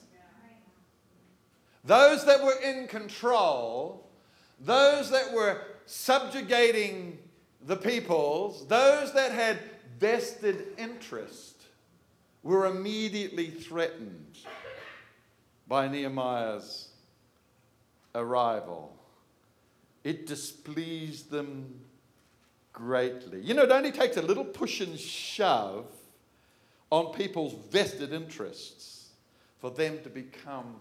[1.84, 4.08] Those that were in control,
[4.60, 7.18] those that were subjugating
[7.66, 9.58] the peoples, those that had
[9.98, 11.64] vested interest,
[12.44, 14.38] were immediately threatened
[15.66, 16.90] by Nehemiah's
[18.14, 18.94] arrival.
[20.04, 21.80] It displeased them
[22.72, 23.40] greatly.
[23.40, 25.87] You know, it only takes a little push and shove
[26.90, 29.11] on people's vested interests
[29.61, 30.76] for them to become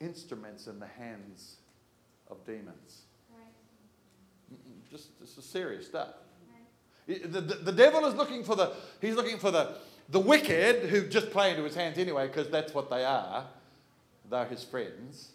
[0.00, 1.56] instruments in the hands
[2.30, 3.02] of demons.
[3.32, 3.46] Right.
[4.90, 6.08] Just, this is serious stuff.
[7.08, 7.32] Right.
[7.32, 9.76] The, the, the devil is looking for the, he's looking for the,
[10.08, 13.46] the wicked who just play into his hands anyway because that's what they are.
[14.30, 15.30] They're his friends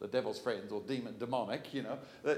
[0.00, 1.98] the devil's friends or demon demonic you know.
[2.24, 2.34] Uh,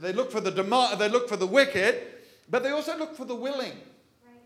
[0.00, 2.00] they look for the demo- they look for the wicked
[2.48, 3.72] but they also look for the willing.
[3.72, 4.40] Right.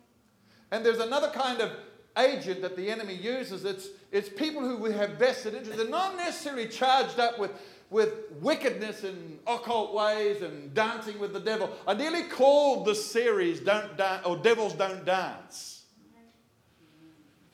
[0.71, 1.73] and there's another kind of
[2.17, 3.65] agent that the enemy uses.
[3.65, 7.53] It's it's people who have vested interest they're not necessarily charged up with
[7.91, 11.71] with wickedness and occult ways and dancing with the devil.
[11.87, 15.85] I nearly called the series don't dance or devils don't dance.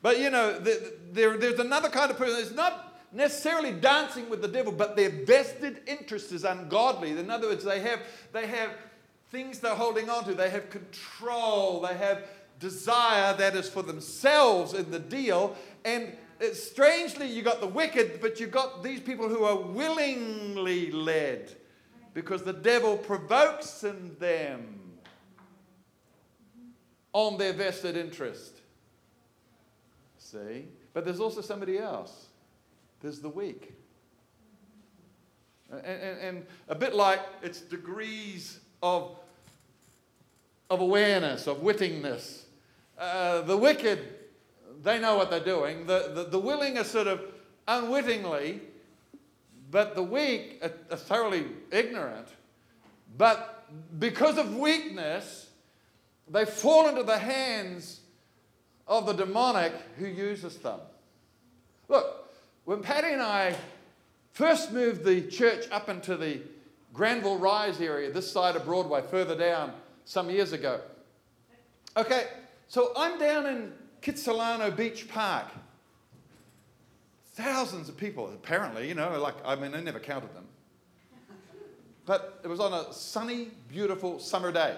[0.02, 2.40] But you know there, there's another kind of person.
[2.40, 2.83] It's not
[3.14, 7.12] necessarily dancing with the devil, but their vested interest is ungodly.
[7.12, 8.00] In other words, they have,
[8.32, 8.70] they have
[9.30, 12.24] things they're holding on to, they have control, they have
[12.58, 15.56] desire that is for themselves in the deal.
[15.84, 16.16] And
[16.52, 21.54] strangely, you got the wicked, but you got these people who are willingly led
[22.14, 24.80] because the devil provokes in them
[27.12, 28.60] on their vested interest.
[30.18, 30.66] See?
[30.92, 32.28] But there's also somebody else
[33.04, 33.74] there's the weak.
[35.70, 39.18] And, and, and a bit like it's degrees of,
[40.70, 42.44] of awareness, of wittingness.
[42.98, 43.98] Uh, the wicked,
[44.82, 45.86] they know what they're doing.
[45.86, 47.20] The, the, the willing are sort of
[47.68, 48.62] unwittingly,
[49.70, 52.28] but the weak are, are thoroughly ignorant.
[53.18, 53.66] But
[53.98, 55.50] because of weakness,
[56.30, 58.00] they fall into the hands
[58.88, 60.80] of the demonic who uses them.
[61.88, 62.23] Look,
[62.64, 63.54] when Patty and I
[64.32, 66.40] first moved the church up into the
[66.92, 69.72] Granville Rise area, this side of Broadway, further down
[70.04, 70.80] some years ago.
[71.96, 72.26] Okay,
[72.68, 73.72] so I'm down in
[74.02, 75.46] Kitsilano Beach Park.
[77.34, 80.46] Thousands of people, apparently, you know, like, I mean, I never counted them.
[82.06, 84.76] But it was on a sunny, beautiful summer day.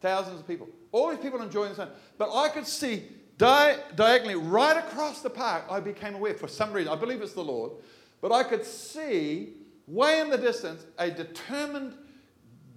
[0.00, 0.68] Thousands of people.
[0.92, 1.90] All these people enjoying the sun.
[2.18, 3.04] But I could see
[3.40, 7.32] Di- diagonally, right across the park, I became aware, for some reason, I believe it's
[7.32, 7.72] the Lord,
[8.20, 9.54] but I could see
[9.86, 11.96] way in the distance a determined,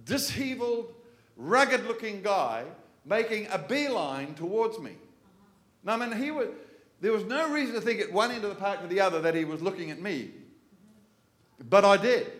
[0.06, 0.94] disheveled,
[1.36, 2.64] rugged looking guy
[3.04, 4.92] making a beeline towards me.
[5.82, 6.48] Now, I mean, he was,
[7.02, 9.20] there was no reason to think at one end of the park to the other
[9.20, 10.30] that he was looking at me,
[11.68, 12.32] but I did.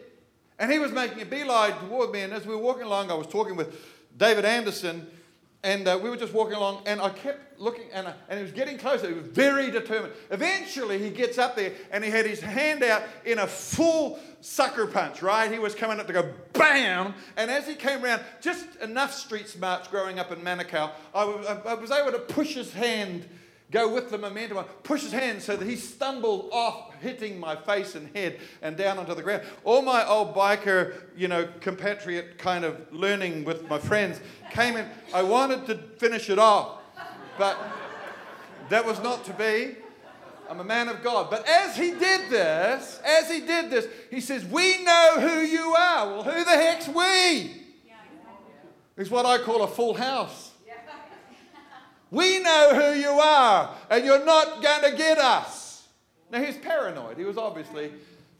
[0.58, 3.14] And he was making a beeline toward me, and as we were walking along, I
[3.14, 3.78] was talking with
[4.16, 5.06] David Anderson,
[5.64, 8.44] and uh, we were just walking along, and I kept looking, and, I, and he
[8.44, 9.08] was getting closer.
[9.08, 10.12] He was very determined.
[10.30, 14.86] Eventually, he gets up there, and he had his hand out in a full sucker
[14.86, 15.50] punch, right?
[15.50, 19.48] He was coming up to go bam, and as he came around, just enough street
[19.48, 23.26] smarts growing up in Manukau, I was, I was able to push his hand
[23.74, 27.96] go with the momentum, push his hand so that he stumbled off, hitting my face
[27.96, 29.42] and head and down onto the ground.
[29.64, 34.20] All my old biker, you know, compatriot kind of learning with my friends
[34.52, 34.86] came in.
[35.12, 36.78] I wanted to finish it off,
[37.36, 37.58] but
[38.68, 39.76] that was not to be.
[40.48, 41.28] I'm a man of God.
[41.28, 45.74] But as he did this, as he did this, he says, We know who you
[45.74, 46.06] are.
[46.08, 47.62] Well, who the heck's we?
[48.96, 50.43] Is what I call a full house.
[52.14, 55.88] We know who you are, and you're not going to get us.
[56.30, 57.18] Now, he's paranoid.
[57.18, 57.92] He was obviously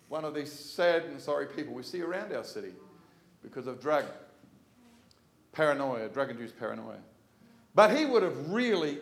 [0.09, 2.73] one of these sad and sorry people we see around our city
[3.43, 4.05] because of drug
[5.51, 6.99] paranoia, drug induced paranoia.
[7.75, 8.99] But he would have really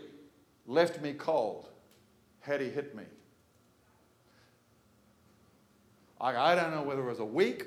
[0.66, 1.68] left me cold
[2.40, 3.04] had he hit me.
[6.18, 7.66] I, I don't know whether it was a week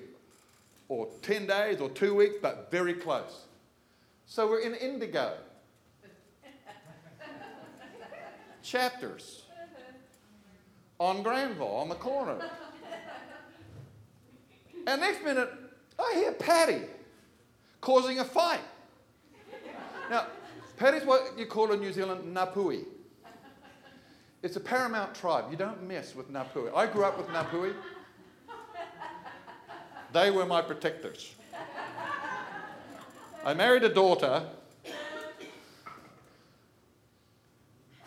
[0.87, 3.45] or 10 days or two weeks, but very close.
[4.25, 5.33] So we're in Indigo.
[8.65, 9.43] Chapters
[10.99, 12.38] on Granville, on the corner.
[14.88, 15.51] And next minute,
[15.99, 16.82] I hear Paddy
[17.80, 18.62] causing a fight.
[20.10, 20.28] Now,
[20.78, 22.86] Paddy's what you call in New Zealand Ngāpuhi.
[24.41, 25.45] It's a paramount tribe.
[25.51, 26.75] You don't mess with Ngāpuhi.
[26.75, 27.73] I grew up with Ngāpuhi.
[30.12, 31.36] They were my protectors.
[33.43, 34.43] I married a daughter.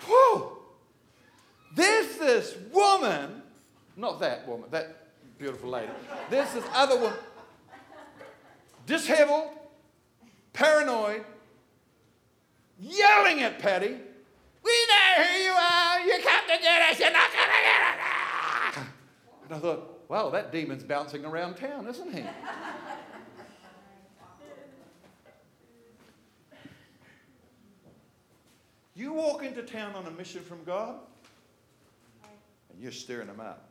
[0.07, 0.57] Whew!
[1.79, 3.41] There's this woman,
[3.97, 5.07] not that woman, that
[5.39, 5.93] beautiful lady.
[6.29, 7.17] There's this other woman,
[8.85, 9.51] disheveled,
[10.53, 11.25] paranoid,
[12.81, 13.97] yelling at Paddy.
[14.65, 16.01] We know who you are.
[16.01, 16.99] You come to get us.
[16.99, 18.87] You're not going to get us.
[19.45, 22.25] And I thought, wow, that demon's bouncing around town, isn't he?
[28.97, 30.97] You walk into town on a mission from God,
[32.79, 33.65] you're stirring them up.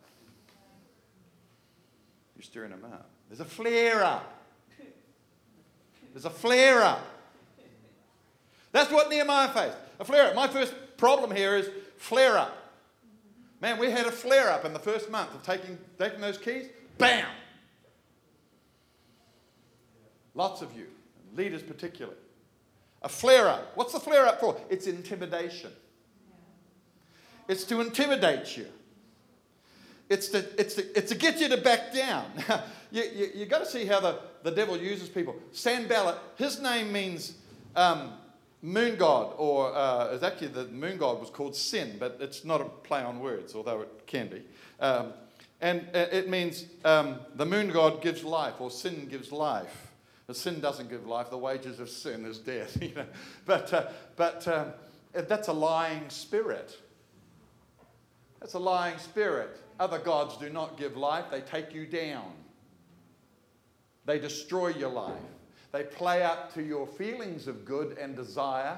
[2.35, 3.09] You're stirring them up.
[3.29, 4.33] There's a flare up.
[6.13, 7.05] There's a flare up.
[8.71, 9.77] That's what Nehemiah faced.
[9.99, 10.35] A flare up.
[10.35, 12.55] My first problem here is flare up.
[13.61, 16.67] Man, we had a flare up in the first month of taking, taking those keys.
[16.97, 17.25] Bam!
[20.35, 20.85] Lots of you,
[21.35, 22.17] leaders particularly.
[23.01, 23.71] A flare up.
[23.75, 24.59] What's the flare up for?
[24.69, 25.71] It's intimidation.
[27.47, 28.67] It's to intimidate you.
[30.09, 32.25] It's to, it's to, it's to get you to back down.
[32.91, 35.35] you, you, you got to see how the, the devil uses people.
[35.51, 37.33] Sanballat, his name means
[37.75, 38.13] um,
[38.61, 42.61] moon god, or uh, it's actually the moon god was called Sin, but it's not
[42.61, 44.41] a play on words, although it can be.
[44.79, 45.13] Um,
[45.59, 49.91] and uh, it means um, the moon god gives life, or sin gives life.
[50.27, 51.29] The sin doesn't give life.
[51.29, 52.77] The wages of sin is death.
[52.81, 53.05] You know?
[53.45, 54.73] But, uh, but um,
[55.13, 56.77] that's a lying spirit.
[58.39, 59.57] That's a lying spirit.
[59.79, 62.31] Other gods do not give life, they take you down.
[64.05, 65.13] They destroy your life.
[65.71, 68.77] They play up to your feelings of good and desire,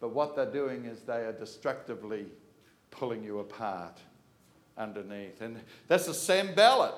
[0.00, 2.26] but what they're doing is they are destructively
[2.90, 3.98] pulling you apart
[4.78, 5.40] underneath.
[5.40, 6.94] And that's the Sanballat.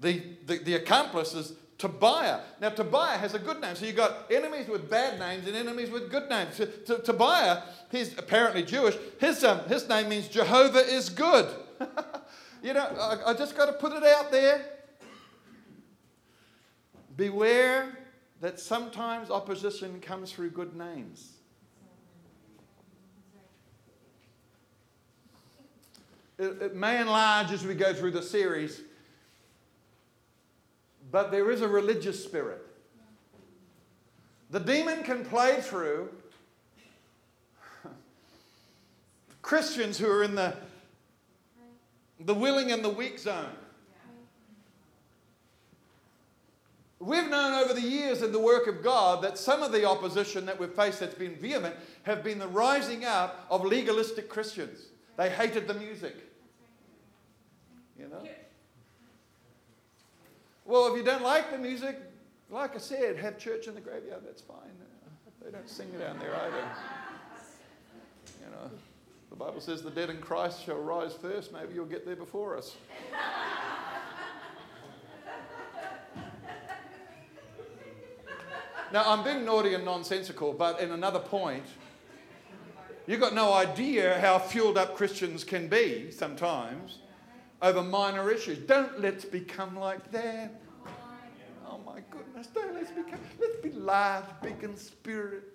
[0.00, 2.40] The, the, the accomplice is Tobiah.
[2.60, 3.74] Now, Tobiah has a good name.
[3.74, 6.56] So you've got enemies with bad names and enemies with good names.
[6.56, 8.96] To, Tobiah, he's apparently Jewish.
[9.18, 11.52] His, um, his name means Jehovah is good.
[12.62, 14.64] you know, I, I just got to put it out there.
[17.16, 17.98] Beware
[18.40, 21.32] that sometimes opposition comes through good names.
[26.38, 28.80] It, it may enlarge as we go through the series,
[31.12, 32.66] but there is a religious spirit.
[34.50, 36.08] The demon can play through
[39.42, 40.56] Christians who are in the,
[42.20, 43.50] the willing and the weak zone.
[47.00, 50.46] We've known over the years in the work of God that some of the opposition
[50.46, 51.74] that we've faced that's been vehement
[52.04, 54.86] have been the rising up of legalistic Christians.
[55.16, 56.16] They hated the music.
[57.98, 58.22] You know?
[60.64, 62.00] Well, if you don't like the music,
[62.50, 64.56] like I said, have church in the graveyard, that's fine.
[65.44, 66.64] They don't sing down there either.
[68.40, 68.70] You know,
[69.30, 71.52] the Bible says the dead in Christ shall rise first.
[71.52, 72.76] Maybe you'll get there before us.
[78.92, 81.64] Now, I'm being naughty and nonsensical, but in another point,
[83.08, 86.98] you've got no idea how fueled up Christians can be sometimes
[87.60, 88.58] over minor issues.
[88.58, 90.60] Don't let's become like that.
[91.66, 95.53] Oh my goodness, don't let's become, let's be large, big in spirit.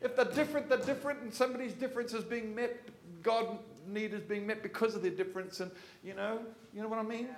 [0.00, 2.76] If they're different, they're different, and somebody's difference is being met,
[3.22, 5.70] God need is being met because of their difference, and
[6.04, 6.40] you know,
[6.72, 7.28] you know what I mean?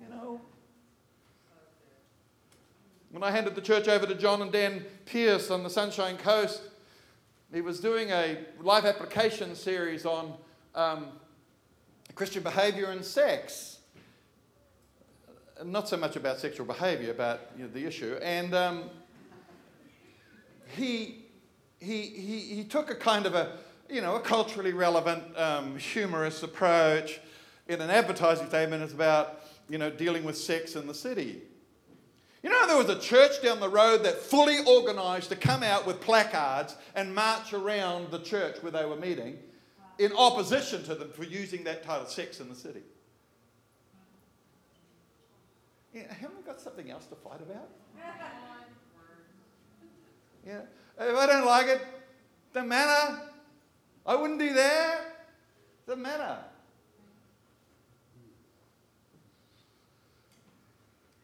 [0.00, 0.40] You know,
[3.10, 6.62] when I handed the church over to John and Dan Pierce on the Sunshine Coast,
[7.52, 10.34] he was doing a life application series on
[10.74, 11.06] um,
[12.14, 13.78] Christian behavior and sex.
[15.64, 18.18] Not so much about sexual behavior, about you know, the issue.
[18.20, 18.90] And um,
[20.76, 21.25] he,
[21.78, 23.58] he, he, he took a kind of a,
[23.88, 27.20] you know, a culturally relevant, um, humorous approach.
[27.68, 31.42] In an advertising statement, it's about, you know, dealing with sex in the city.
[32.42, 35.84] You know, there was a church down the road that fully organized to come out
[35.84, 39.38] with placards and march around the church where they were meeting
[39.98, 42.82] in opposition to them for using that title, Sex in the City.
[45.92, 47.68] Yeah, haven't we got something else to fight about?
[50.46, 50.60] Yeah.
[50.98, 51.80] If I don't like it,
[52.54, 53.20] doesn't matter.
[54.06, 55.00] I wouldn't do that.
[55.86, 56.38] Doesn't matter.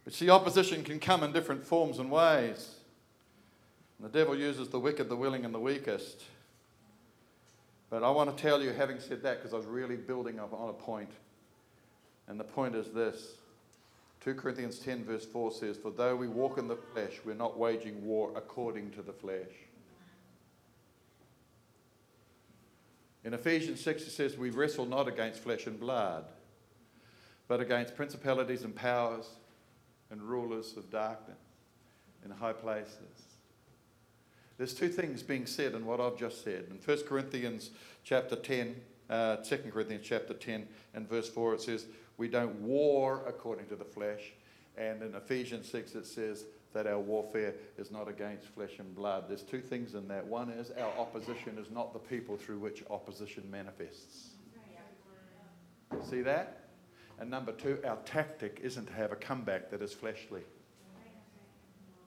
[0.05, 2.75] But see, opposition can come in different forms and ways.
[3.99, 6.25] And the devil uses the wicked, the willing, and the weakest.
[7.89, 10.53] But I want to tell you, having said that, because I was really building up
[10.53, 11.11] on a point,
[12.27, 13.35] and the point is this
[14.23, 17.59] 2 Corinthians 10, verse 4 says, For though we walk in the flesh, we're not
[17.59, 19.51] waging war according to the flesh.
[23.25, 26.25] In Ephesians 6, it says, We wrestle not against flesh and blood,
[27.49, 29.29] but against principalities and powers
[30.11, 31.39] and rulers of darkness
[32.25, 33.27] in high places.
[34.57, 36.67] There's two things being said in what I've just said.
[36.71, 37.71] In 1 Corinthians
[38.05, 38.77] chapter 10,
[39.11, 41.87] uh, 2 Corinthians chapter 10 and verse 4, it says,
[42.17, 44.33] We don't war according to the flesh.
[44.77, 49.25] And in Ephesians 6, it says that our warfare is not against flesh and blood.
[49.29, 50.27] There's two things in that.
[50.27, 54.31] One is our opposition is not the people through which opposition manifests.
[56.09, 56.69] See that?
[57.21, 60.43] And number two, our tactic isn't to have a comeback that is fleshly.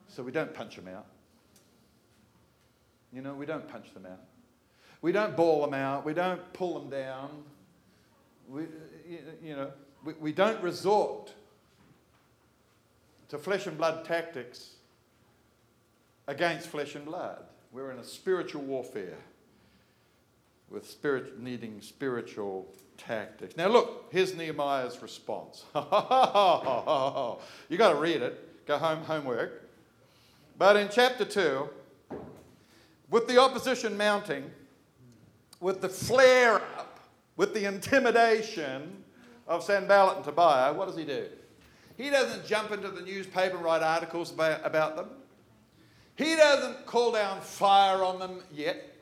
[0.07, 1.05] So we don't punch them out.
[3.13, 4.19] You know, we don't punch them out.
[5.01, 6.05] We don't ball them out.
[6.05, 7.29] We don't pull them down.
[8.49, 8.63] We,
[9.41, 9.71] you know,
[10.05, 11.33] we, we don't resort
[13.27, 14.75] to flesh and blood tactics
[16.27, 17.43] against flesh and blood.
[17.71, 19.17] We're in a spiritual warfare
[20.69, 23.57] with spirit needing spiritual tactics.
[23.57, 25.65] Now, look, here's Nehemiah's response.
[25.75, 25.81] you
[27.77, 29.63] got to read it, go home, homework.
[30.57, 31.69] But in chapter 2,
[33.09, 34.49] with the opposition mounting,
[35.59, 36.99] with the flare up,
[37.35, 39.03] with the intimidation
[39.47, 41.27] of Sanballat and Tobiah, what does he do?
[41.97, 45.09] He doesn't jump into the newspaper and write articles about, about them.
[46.15, 48.95] He doesn't call down fire on them yet.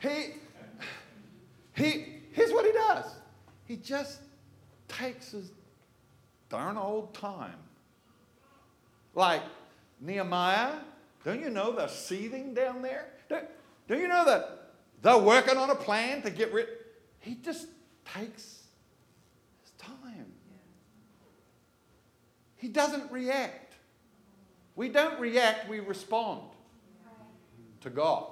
[0.00, 0.34] He,
[1.74, 3.04] he, here's what he does
[3.66, 4.18] he just
[4.88, 5.52] takes his
[6.48, 7.54] darn old time.
[9.14, 9.42] Like
[10.00, 10.72] Nehemiah,
[11.24, 13.06] don't you know they're seething down there?
[13.28, 13.44] Don't,
[13.86, 14.72] don't you know that
[15.02, 16.66] they're working on a plan to get rid?
[17.20, 17.68] He just
[18.04, 18.64] takes
[19.62, 20.32] his time.
[22.60, 23.72] He doesn't react.
[24.76, 26.42] We don't react, we respond
[27.80, 28.26] to God.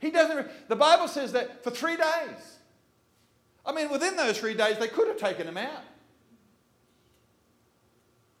[0.00, 0.36] He doesn't.
[0.36, 2.58] Re- the Bible says that for three days,
[3.64, 5.82] I mean, within those three days, they could have taken him out.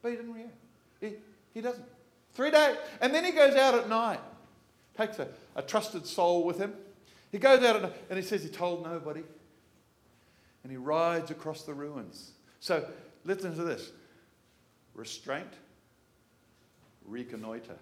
[0.02, 0.54] But he didn't react.
[1.00, 1.12] He,
[1.54, 1.84] he doesn't.
[2.34, 2.76] Three days.
[3.00, 4.20] And then he goes out at night,
[4.96, 6.72] takes a, a trusted soul with him.
[7.32, 9.22] He goes out at, and he says he told nobody.
[10.62, 12.32] And he rides across the ruins.
[12.60, 12.88] So
[13.24, 13.90] listen to this
[14.98, 15.52] restraint,
[17.06, 17.78] reconnoiter.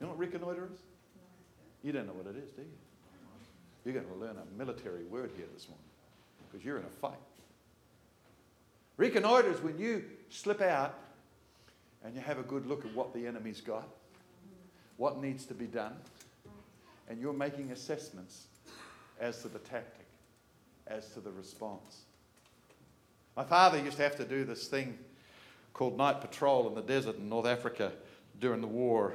[0.00, 0.78] You know what reconnoiter is?
[1.82, 2.68] You don't know what it is, do you?
[3.84, 5.84] You're going to learn a military word here this morning
[6.50, 7.18] because you're in a fight.
[8.96, 10.94] Reconnoiter is when you slip out
[12.04, 13.88] and you have a good look at what the enemy's got,
[14.98, 15.96] what needs to be done,
[17.10, 18.46] and you're making assessments
[19.20, 20.06] as to the tactic,
[20.86, 22.02] as to the response.
[23.36, 24.96] My father used to have to do this thing
[25.74, 27.92] called night patrol in the desert in North Africa
[28.40, 29.12] during the war.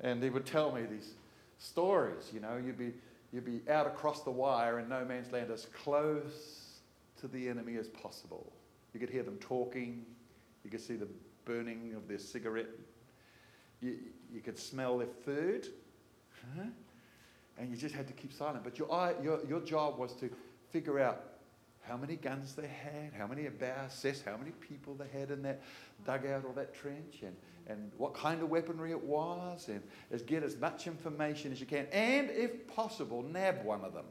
[0.00, 1.14] And he would tell me these
[1.58, 2.92] stories, you know, you'd be
[3.32, 6.80] you'd be out across the wire in no man's land as close
[7.20, 8.52] to the enemy as possible.
[8.94, 10.04] You could hear them talking,
[10.64, 11.08] you could see the
[11.44, 12.68] burning of their cigarette,
[13.80, 13.98] you,
[14.32, 15.68] you could smell their food,
[16.56, 16.64] huh?
[17.58, 18.64] and you just had to keep silent.
[18.64, 20.30] But your, eye, your, your job was to
[20.70, 21.24] figure out
[21.88, 25.62] how many guns they had, how many assess how many people they had in that
[26.04, 27.34] dugout or that trench, and
[27.68, 31.66] and what kind of weaponry it was, and as get as much information as you
[31.66, 34.06] can, and if possible, nab one of them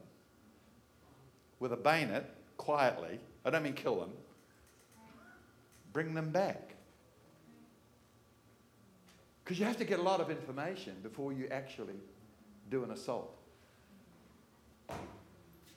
[1.58, 3.18] with a bayonet quietly.
[3.44, 4.12] I don't mean kill them.
[5.92, 6.74] Bring them back.
[9.42, 11.94] Because you have to get a lot of information before you actually
[12.70, 13.34] do an assault.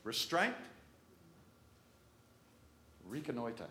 [0.04, 0.56] Restraint,
[3.12, 3.68] reconnoiter.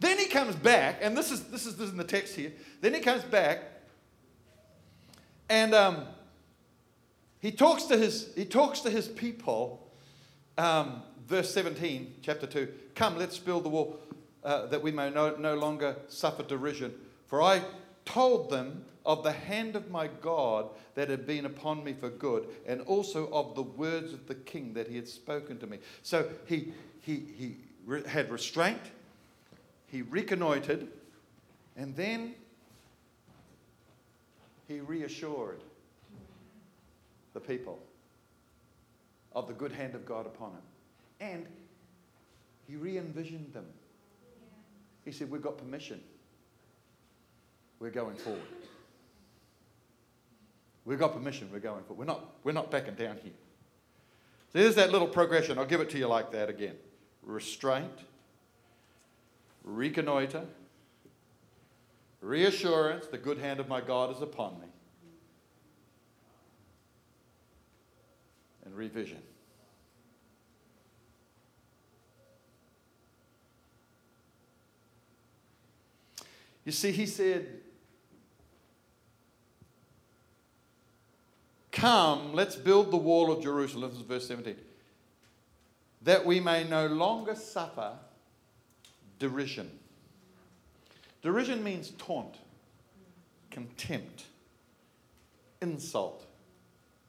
[0.00, 2.52] Then he comes back, and this is this is, this is in the text here.
[2.80, 3.62] Then he comes back,
[5.48, 6.06] and um,
[7.40, 9.88] he talks to his, he talks to his people,
[10.56, 14.00] um, verse 17, chapter 2 Come, let's build the wall
[14.44, 16.92] uh, that we may no, no longer suffer derision.
[17.26, 17.62] For I
[18.04, 22.46] told them of the hand of my God that had been upon me for good,
[22.66, 25.78] and also of the words of the king that he had spoken to me.
[26.02, 27.56] So he, he, he
[27.88, 28.80] re- had restraint,
[29.88, 30.86] he reconnoitered,
[31.76, 32.34] and then
[34.68, 35.60] he reassured
[37.32, 37.78] the people
[39.32, 40.62] of the good hand of God upon him.
[41.20, 41.46] And
[42.68, 43.64] he re envisioned them.
[45.04, 46.00] He said, We've got permission.
[47.80, 48.42] We're going forward.
[50.84, 51.48] We've got permission.
[51.52, 51.98] We're going forward.
[51.98, 53.32] We're not, we're not backing down here.
[54.52, 55.58] So there's that little progression.
[55.58, 56.76] I'll give it to you like that again
[57.28, 57.92] restraint,
[59.62, 60.44] reconnoiter,
[62.22, 64.66] reassurance, the good hand of my God is upon me,
[68.64, 69.22] and revision.
[76.64, 77.46] You see, he said,
[81.72, 83.90] Come, let's build the wall of Jerusalem.
[83.90, 84.56] This is verse 17.
[86.02, 87.92] That we may no longer suffer
[89.18, 89.70] derision.
[91.22, 92.36] Derision means taunt,
[93.50, 94.24] contempt,
[95.60, 96.24] insult,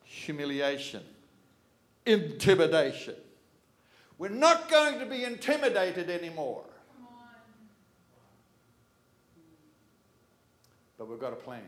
[0.04, 1.04] humiliation,
[2.06, 3.16] intimidation.
[4.18, 6.66] We're not going to be intimidated anymore.
[10.98, 11.62] But we've got a plan.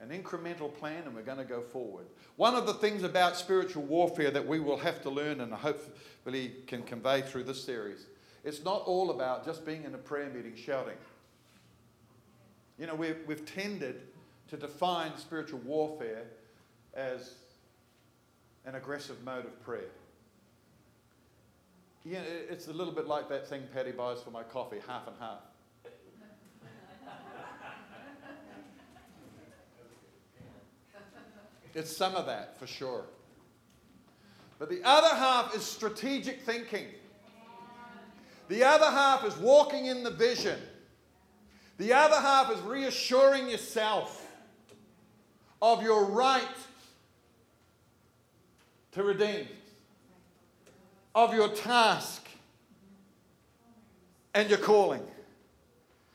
[0.00, 2.06] An incremental plan, and we're going to go forward.
[2.36, 6.52] One of the things about spiritual warfare that we will have to learn and hopefully
[6.66, 8.06] can convey through this series
[8.44, 10.96] it's not all about just being in a prayer meeting shouting.
[12.78, 14.00] You know, we've, we've tended
[14.48, 16.24] to define spiritual warfare
[16.94, 17.34] as
[18.64, 19.90] an aggressive mode of prayer.
[22.04, 25.06] You know, it's a little bit like that thing Patty buys for my coffee, half
[25.06, 25.40] and half.
[31.78, 33.04] It's some of that, for sure.
[34.58, 36.86] But the other half is strategic thinking.
[38.48, 40.58] The other half is walking in the vision.
[41.76, 44.26] The other half is reassuring yourself
[45.62, 46.42] of your right
[48.90, 49.46] to redeem,
[51.14, 52.26] of your task
[54.34, 55.02] and your calling.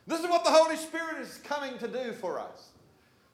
[0.07, 2.71] This is what the Holy Spirit is coming to do for us.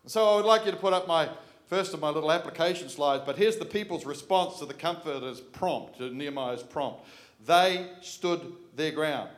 [0.05, 1.27] So I would like you to put up my
[1.69, 5.99] first of my little application slides, but here's the people's response to the comforter's prompt,
[5.99, 7.05] to Nehemiah's prompt.
[7.45, 9.29] They stood their ground.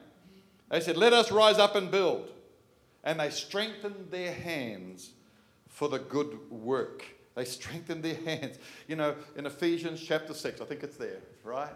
[0.70, 2.30] They said, Let us rise up and build.
[3.04, 5.12] And they strengthened their hands
[5.68, 7.04] for the good work.
[7.36, 8.58] They strengthened their hands.
[8.88, 11.74] You know, in Ephesians chapter 6, I think it's there, right?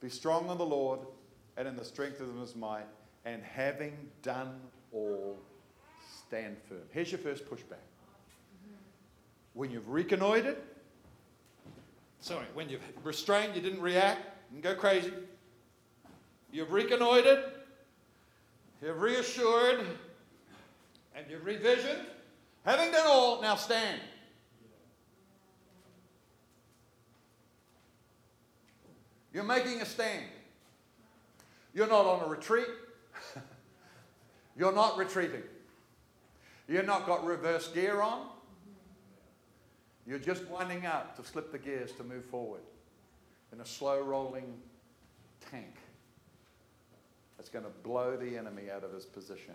[0.00, 1.00] Be strong in the Lord
[1.56, 2.86] and in the strength of his might,
[3.24, 4.58] and having done
[4.92, 5.38] all,
[6.26, 6.82] stand firm.
[6.90, 7.91] Here's your first pushback.
[9.54, 10.56] When you've reconnoitered,
[12.20, 14.20] sorry, when you've restrained, you didn't react,
[14.52, 15.12] and go crazy.
[16.52, 17.44] You've reconnoitered,
[18.82, 19.86] you've reassured,
[21.14, 22.04] and you've revisioned.
[22.64, 24.00] Having done all, now stand.
[29.32, 30.26] You're making a stand.
[31.74, 32.66] You're not on a retreat.
[34.56, 35.42] You're not retreating.
[36.68, 38.26] You're not got reverse gear on.
[40.06, 42.62] You're just winding up to slip the gears to move forward
[43.52, 44.54] in a slow rolling
[45.50, 45.76] tank
[47.36, 49.54] that's going to blow the enemy out of his position.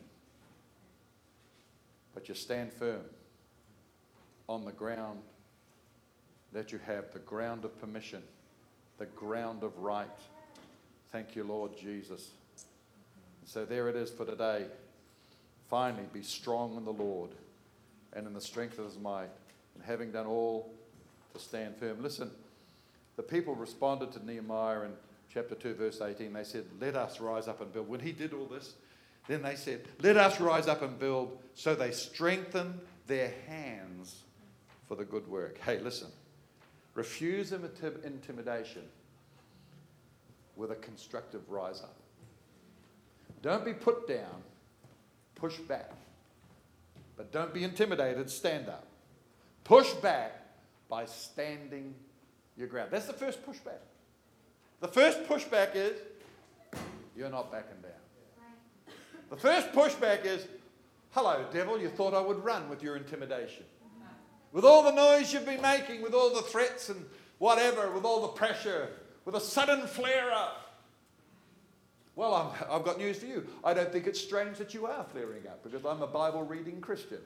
[2.13, 3.01] But you stand firm
[4.47, 5.19] on the ground
[6.53, 8.23] that you have the ground of permission,
[8.97, 10.07] the ground of right.
[11.11, 12.31] Thank you, Lord Jesus.
[13.45, 14.65] So there it is for today.
[15.69, 17.29] Finally, be strong in the Lord
[18.13, 19.29] and in the strength of his might,
[19.77, 20.73] and having done all
[21.33, 22.01] to stand firm.
[22.01, 22.31] Listen,
[23.15, 24.91] the people responded to Nehemiah in
[25.33, 26.33] chapter 2, verse 18.
[26.33, 27.87] They said, Let us rise up and build.
[27.87, 28.73] When he did all this,
[29.27, 31.37] then they said, Let us rise up and build.
[31.53, 34.23] So they strengthened their hands
[34.87, 35.59] for the good work.
[35.59, 36.09] Hey, listen.
[36.95, 38.81] Refuse intimidation
[40.55, 41.95] with a constructive rise up.
[43.43, 44.41] Don't be put down,
[45.35, 45.91] push back.
[47.15, 48.87] But don't be intimidated, stand up.
[49.67, 50.33] Push back
[50.87, 51.93] by standing
[52.55, 52.89] your ground.
[52.89, 53.81] That's the first pushback.
[54.79, 55.99] The first pushback is
[57.17, 58.95] you're not backing down.
[59.29, 60.47] The first pushback is,
[61.11, 63.65] hello, devil, you thought I would run with your intimidation,
[64.53, 67.05] With all the noise you've been making, with all the threats and
[67.37, 68.87] whatever, with all the pressure,
[69.25, 70.79] with a sudden flare up.
[72.15, 73.45] Well, i have got news for you.
[73.65, 76.79] I don't think it's strange that you are flaring up because I'm a Bible reading
[76.79, 77.19] Christian.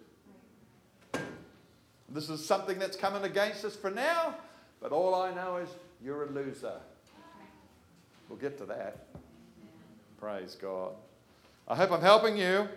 [2.14, 4.36] This is something that's coming against us for now,
[4.82, 5.70] but all I know is
[6.04, 6.74] you're a loser.
[8.28, 9.06] We'll get to that.
[10.20, 10.92] Praise God.
[11.68, 12.68] I hope I'm helping you.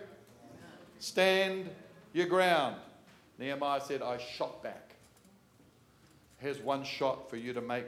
[0.99, 1.69] Stand
[2.13, 2.75] your ground.
[3.37, 4.95] Nehemiah said, I shot back.
[6.37, 7.85] Here's one shot for you to make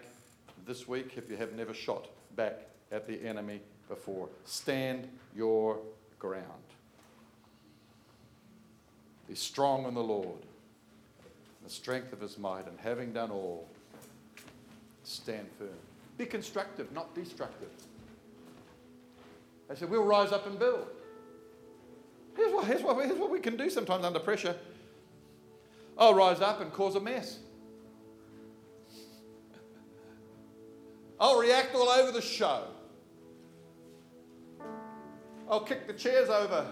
[0.65, 2.59] this week if you have never shot back
[2.91, 4.27] at the enemy before.
[4.45, 5.79] Stand your
[6.19, 6.43] ground.
[9.27, 10.39] Be strong in the Lord,
[11.67, 13.67] the strength of his might, and having done all,
[15.03, 15.67] stand firm.
[16.17, 17.67] Be constructive, not destructive.
[19.69, 20.87] I said, we'll rise up and build.
[22.37, 24.55] Here's what, here's, what, here's what we can do sometimes under pressure.
[25.97, 27.39] I'll rise up and cause a mess.
[31.19, 32.63] I'll react all over the show.
[35.49, 36.65] I'll kick the chairs over.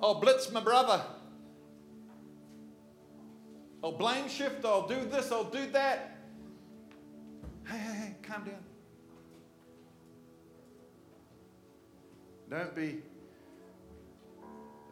[0.00, 1.02] I'll blitz my brother.
[3.86, 4.64] I'll blame shift.
[4.64, 5.30] I'll do this.
[5.30, 6.16] I'll do that.
[7.68, 8.56] Hey, hey, hey, calm down.
[12.50, 13.00] Don't be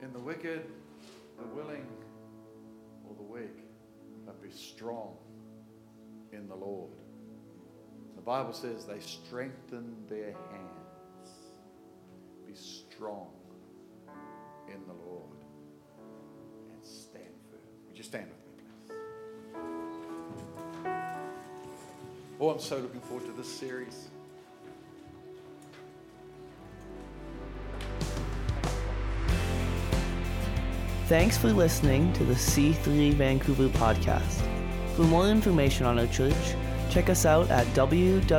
[0.00, 0.66] in the wicked,
[1.38, 1.84] the willing,
[3.08, 3.64] or the weak,
[4.24, 5.16] but be strong
[6.30, 6.92] in the Lord.
[8.14, 11.30] The Bible says they strengthen their hands
[12.46, 13.32] Be strong
[14.68, 15.40] in the Lord
[16.72, 17.58] and stand firm.
[17.88, 18.43] Would you stand with
[22.40, 24.08] Oh, I'm so looking forward to this series.
[31.06, 34.40] Thanks for listening to the C3 Vancouver podcast.
[34.96, 36.34] For more information on our church,
[36.90, 38.34] check us out at www.c3v.ca.